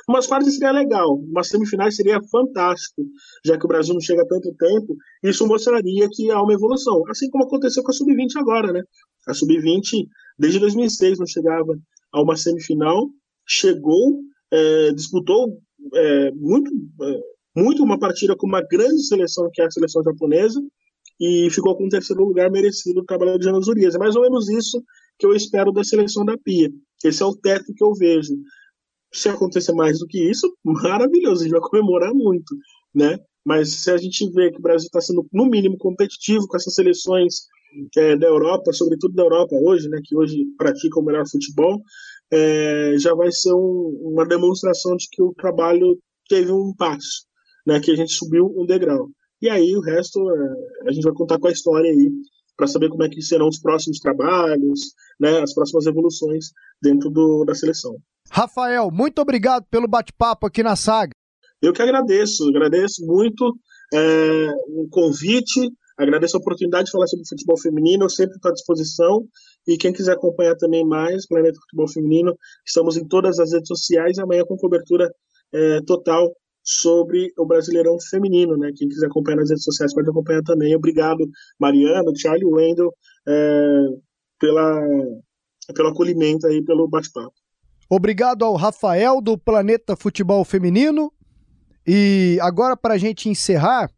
[0.08, 3.02] Umas quartas seria legal, umas semifinais seria fantástico,
[3.44, 4.96] já que o Brasil não chega tanto tempo.
[5.22, 8.82] Isso mostraria que há uma evolução, assim como aconteceu com a Sub-20 agora, né?
[9.26, 10.06] A Sub-20,
[10.38, 11.78] desde 2006, não chegava
[12.12, 13.08] a uma semifinal,
[13.46, 15.60] chegou, é, disputou
[15.94, 16.70] é, muito,
[17.02, 17.20] é,
[17.56, 20.60] muito uma partida com uma grande seleção, que é a seleção japonesa,
[21.20, 23.94] e ficou com o terceiro lugar merecido do trabalho de Ana Zurias.
[23.94, 24.82] É mais ou menos isso
[25.18, 26.70] que eu espero da seleção da Pia.
[27.04, 28.34] Esse é o teto que eu vejo
[29.12, 32.56] se acontecer mais do que isso, maravilhoso, a gente vai comemorar muito,
[32.94, 33.18] né?
[33.44, 36.74] Mas se a gente vê que o Brasil está sendo, no mínimo, competitivo com essas
[36.74, 37.46] seleções
[37.96, 41.80] é, da Europa, sobretudo da Europa hoje, né, que hoje pratica o melhor futebol,
[42.32, 45.98] é, já vai ser um, uma demonstração de que o trabalho
[46.28, 47.26] teve um passo,
[47.66, 49.08] né, que a gente subiu um degrau.
[49.42, 52.10] E aí o resto é, a gente vai contar com a história aí
[52.56, 56.50] para saber como é que serão os próximos trabalhos, né, as próximas evoluções
[56.80, 57.96] dentro do, da seleção.
[58.30, 61.12] Rafael, muito obrigado pelo bate-papo aqui na saga.
[61.60, 63.58] Eu que agradeço, agradeço muito
[63.92, 65.70] é, o convite,
[66.03, 69.26] agradeço a oportunidade de falar sobre futebol feminino, eu sempre estou à disposição
[69.66, 72.34] E quem quiser acompanhar também mais Planeta Futebol Feminino,
[72.66, 75.11] estamos em todas as redes sociais amanhã com cobertura
[75.53, 78.70] é, total sobre o Brasileirão Feminino, né?
[78.76, 80.74] Quem quiser acompanhar nas redes sociais pode acompanhar também.
[80.76, 81.28] Obrigado,
[81.59, 82.94] Mariano, Charlie Wendel,
[83.26, 83.86] é,
[84.38, 84.80] pela,
[85.74, 87.32] pelo acolhimento aí, pelo bate-papo.
[87.88, 91.12] Obrigado ao Rafael do Planeta Futebol Feminino.
[91.86, 93.90] E agora, para a gente encerrar,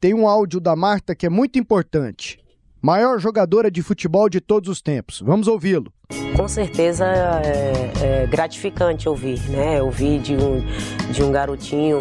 [0.00, 2.38] tem um áudio da Marta que é muito importante.
[2.80, 5.20] Maior jogadora de futebol de todos os tempos.
[5.20, 5.92] Vamos ouvi-lo.
[6.34, 9.82] Com certeza é, é, gratificante ouvir, né?
[9.82, 10.64] Ouvir de um,
[11.12, 11.98] de um garotinho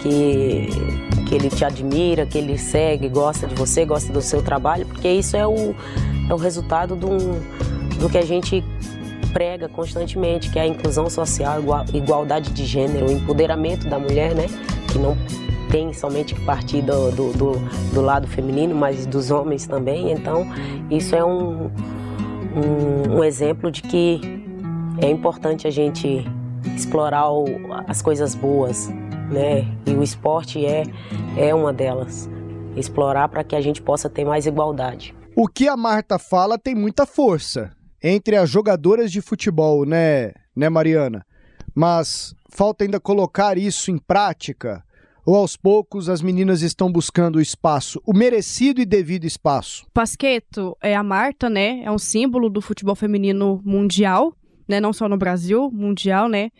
[0.00, 0.68] que,
[1.28, 5.10] que ele te admira, que ele segue, gosta de você, gosta do seu trabalho, porque
[5.10, 5.74] isso é o,
[6.28, 7.16] é o resultado do,
[7.98, 8.64] do que a gente
[9.32, 11.60] prega constantemente, que é a inclusão social,
[11.92, 14.46] igualdade de gênero, o empoderamento da mulher, né?
[14.92, 15.16] Que não
[15.70, 17.52] tem somente que partir do, do, do,
[17.94, 20.12] do lado feminino, mas dos homens também.
[20.12, 20.46] Então,
[20.90, 21.70] isso é um,
[22.56, 24.20] um, um exemplo de que
[25.00, 26.24] é importante a gente
[26.76, 27.46] explorar o,
[27.86, 28.88] as coisas boas,
[29.30, 29.66] né?
[29.86, 30.82] E o esporte é,
[31.36, 32.28] é uma delas.
[32.76, 35.14] Explorar para que a gente possa ter mais igualdade.
[35.36, 37.70] O que a Marta fala tem muita força
[38.02, 41.24] entre as jogadoras de futebol, né, né, Mariana?
[41.74, 44.82] Mas falta ainda colocar isso em prática.
[45.24, 49.86] Ou aos poucos as meninas estão buscando o espaço, o merecido e devido espaço?
[49.92, 51.82] Pasqueto, é a Marta, né?
[51.84, 54.34] É um símbolo do futebol feminino mundial,
[54.68, 54.80] né?
[54.80, 56.50] Não só no Brasil, mundial, né?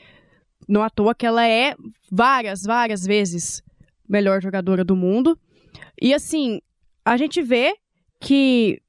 [0.68, 1.74] Não à toa que ela é
[2.11, 3.62] várias, várias vezes
[4.08, 5.38] melhor jogadora do mundo.
[6.00, 6.61] E assim,
[7.04, 7.74] a gente vê
[8.20, 8.80] que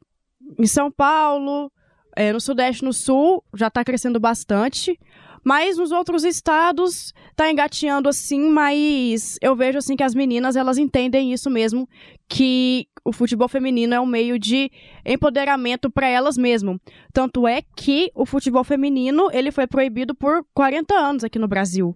[0.60, 1.72] em São Paulo,
[2.16, 5.00] é, no Sudeste no Sul, já está crescendo bastante.
[5.44, 10.78] Mas nos outros estados tá engateando assim, mas eu vejo assim que as meninas elas
[10.78, 11.88] entendem isso mesmo,
[12.30, 14.72] que o futebol feminino é um meio de
[15.06, 16.80] empoderamento para elas mesmo.
[17.12, 21.96] Tanto é que o futebol feminino, ele foi proibido por 40 anos aqui no Brasil.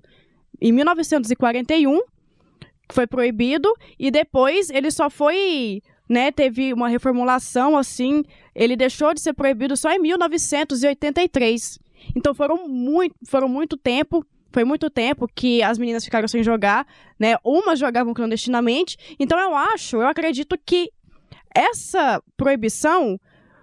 [0.60, 2.02] Em 1941
[2.92, 8.24] foi proibido e depois ele só foi né, teve uma reformulação assim,
[8.54, 11.80] ele deixou de ser proibido só em 1983.
[12.16, 16.88] Então foram muito, foram muito tempo, foi muito tempo que as meninas ficaram sem jogar,
[17.20, 17.36] né?
[17.44, 18.98] Umas jogavam clandestinamente.
[19.20, 20.90] Então eu acho, eu acredito que
[21.54, 23.20] essa proibição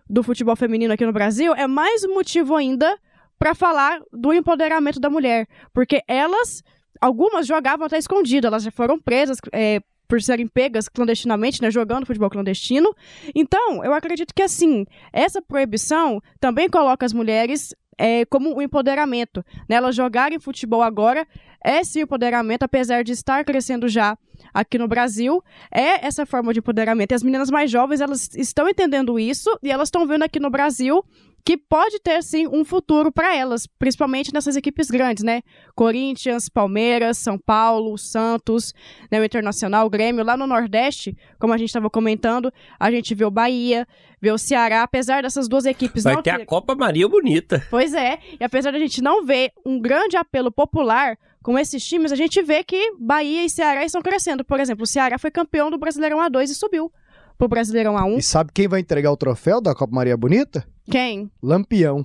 [0.08, 2.98] do futebol feminino aqui no Brasil é mais um motivo ainda
[3.38, 6.62] para falar do empoderamento da mulher, porque elas
[7.00, 12.06] algumas jogavam até escondido, elas já foram presas é, por serem pegas clandestinamente, né, jogando
[12.06, 12.94] futebol clandestino.
[13.34, 19.44] Então, eu acredito que assim, essa proibição também coloca as mulheres é, como o empoderamento.
[19.68, 19.76] Né?
[19.76, 21.26] Elas jogarem futebol agora
[21.64, 24.18] é sim empoderamento, apesar de estar crescendo já
[24.52, 27.12] aqui no Brasil, é essa forma de empoderamento.
[27.12, 30.50] E as meninas mais jovens, elas estão entendendo isso e elas estão vendo aqui no
[30.50, 31.04] Brasil
[31.44, 35.42] que pode ter sim um futuro para elas, principalmente nessas equipes grandes, né?
[35.74, 38.72] Corinthians, Palmeiras, São Paulo, Santos,
[39.10, 40.24] né, o Internacional, o Grêmio.
[40.24, 43.86] Lá no Nordeste, como a gente estava comentando, a gente vê o Bahia,
[44.20, 47.66] vê o Ceará, apesar dessas duas equipes Vai não ter a Copa Maria Bonita.
[47.70, 52.12] Pois é, e apesar da gente não ver um grande apelo popular com esses times,
[52.12, 54.44] a gente vê que Bahia e Ceará estão crescendo.
[54.44, 56.92] Por exemplo, o Ceará foi campeão do Brasileirão A2 e subiu
[57.36, 58.18] pro Brasileirão A1.
[58.18, 60.66] E sabe quem vai entregar o troféu da Copa Maria Bonita?
[60.90, 61.30] Quem?
[61.42, 62.04] Lampião.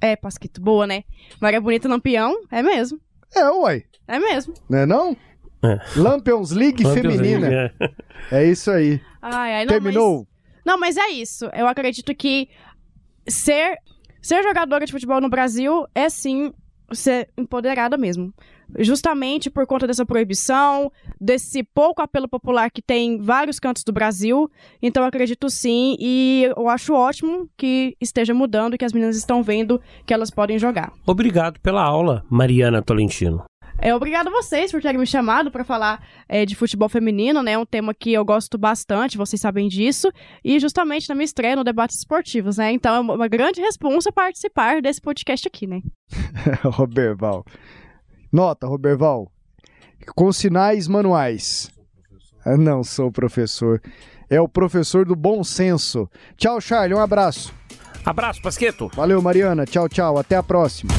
[0.00, 1.04] É, Pasquito, boa, né?
[1.40, 3.00] Maria Bonita Lampião, é mesmo.
[3.34, 3.84] É, uai.
[4.06, 4.54] É mesmo.
[4.68, 5.16] Não é não?
[5.62, 5.78] É.
[5.96, 7.48] Lampions League Lampions feminina.
[7.48, 7.74] League,
[8.30, 8.44] é.
[8.46, 9.00] isso aí.
[9.20, 10.18] Ai, ai, não, Terminou?
[10.18, 10.64] Mas...
[10.64, 11.46] Não, mas é isso.
[11.52, 12.48] Eu acredito que
[13.28, 13.76] ser,
[14.22, 16.52] ser jogadora de futebol no Brasil é sim
[16.92, 18.32] ser empoderada mesmo.
[18.78, 20.90] Justamente por conta dessa proibição,
[21.20, 24.50] desse pouco apelo popular que tem em vários cantos do Brasil.
[24.82, 29.16] Então eu acredito sim, e eu acho ótimo que esteja mudando e que as meninas
[29.16, 30.92] estão vendo que elas podem jogar.
[31.06, 33.44] Obrigado pela aula, Mariana Tolentino.
[33.80, 37.52] É, obrigado a vocês por terem me chamado para falar é, de futebol feminino, né?
[37.52, 40.10] É um tema que eu gosto bastante, vocês sabem disso.
[40.44, 42.72] E justamente na minha estreia no Debates Esportivos, né?
[42.72, 45.80] Então é uma grande responsa participar desse podcast aqui, né?
[46.64, 47.44] Roberval.
[48.32, 49.30] Nota, Roberval.
[50.14, 51.70] Com sinais manuais.
[52.44, 53.80] Ah, não sou professor.
[54.30, 56.08] É o professor do bom senso.
[56.36, 56.94] Tchau, Charlie.
[56.94, 57.52] Um abraço.
[58.04, 58.88] Abraço, Pasqueto.
[58.94, 59.64] Valeu, Mariana.
[59.64, 60.18] Tchau, tchau.
[60.18, 60.92] Até a próxima.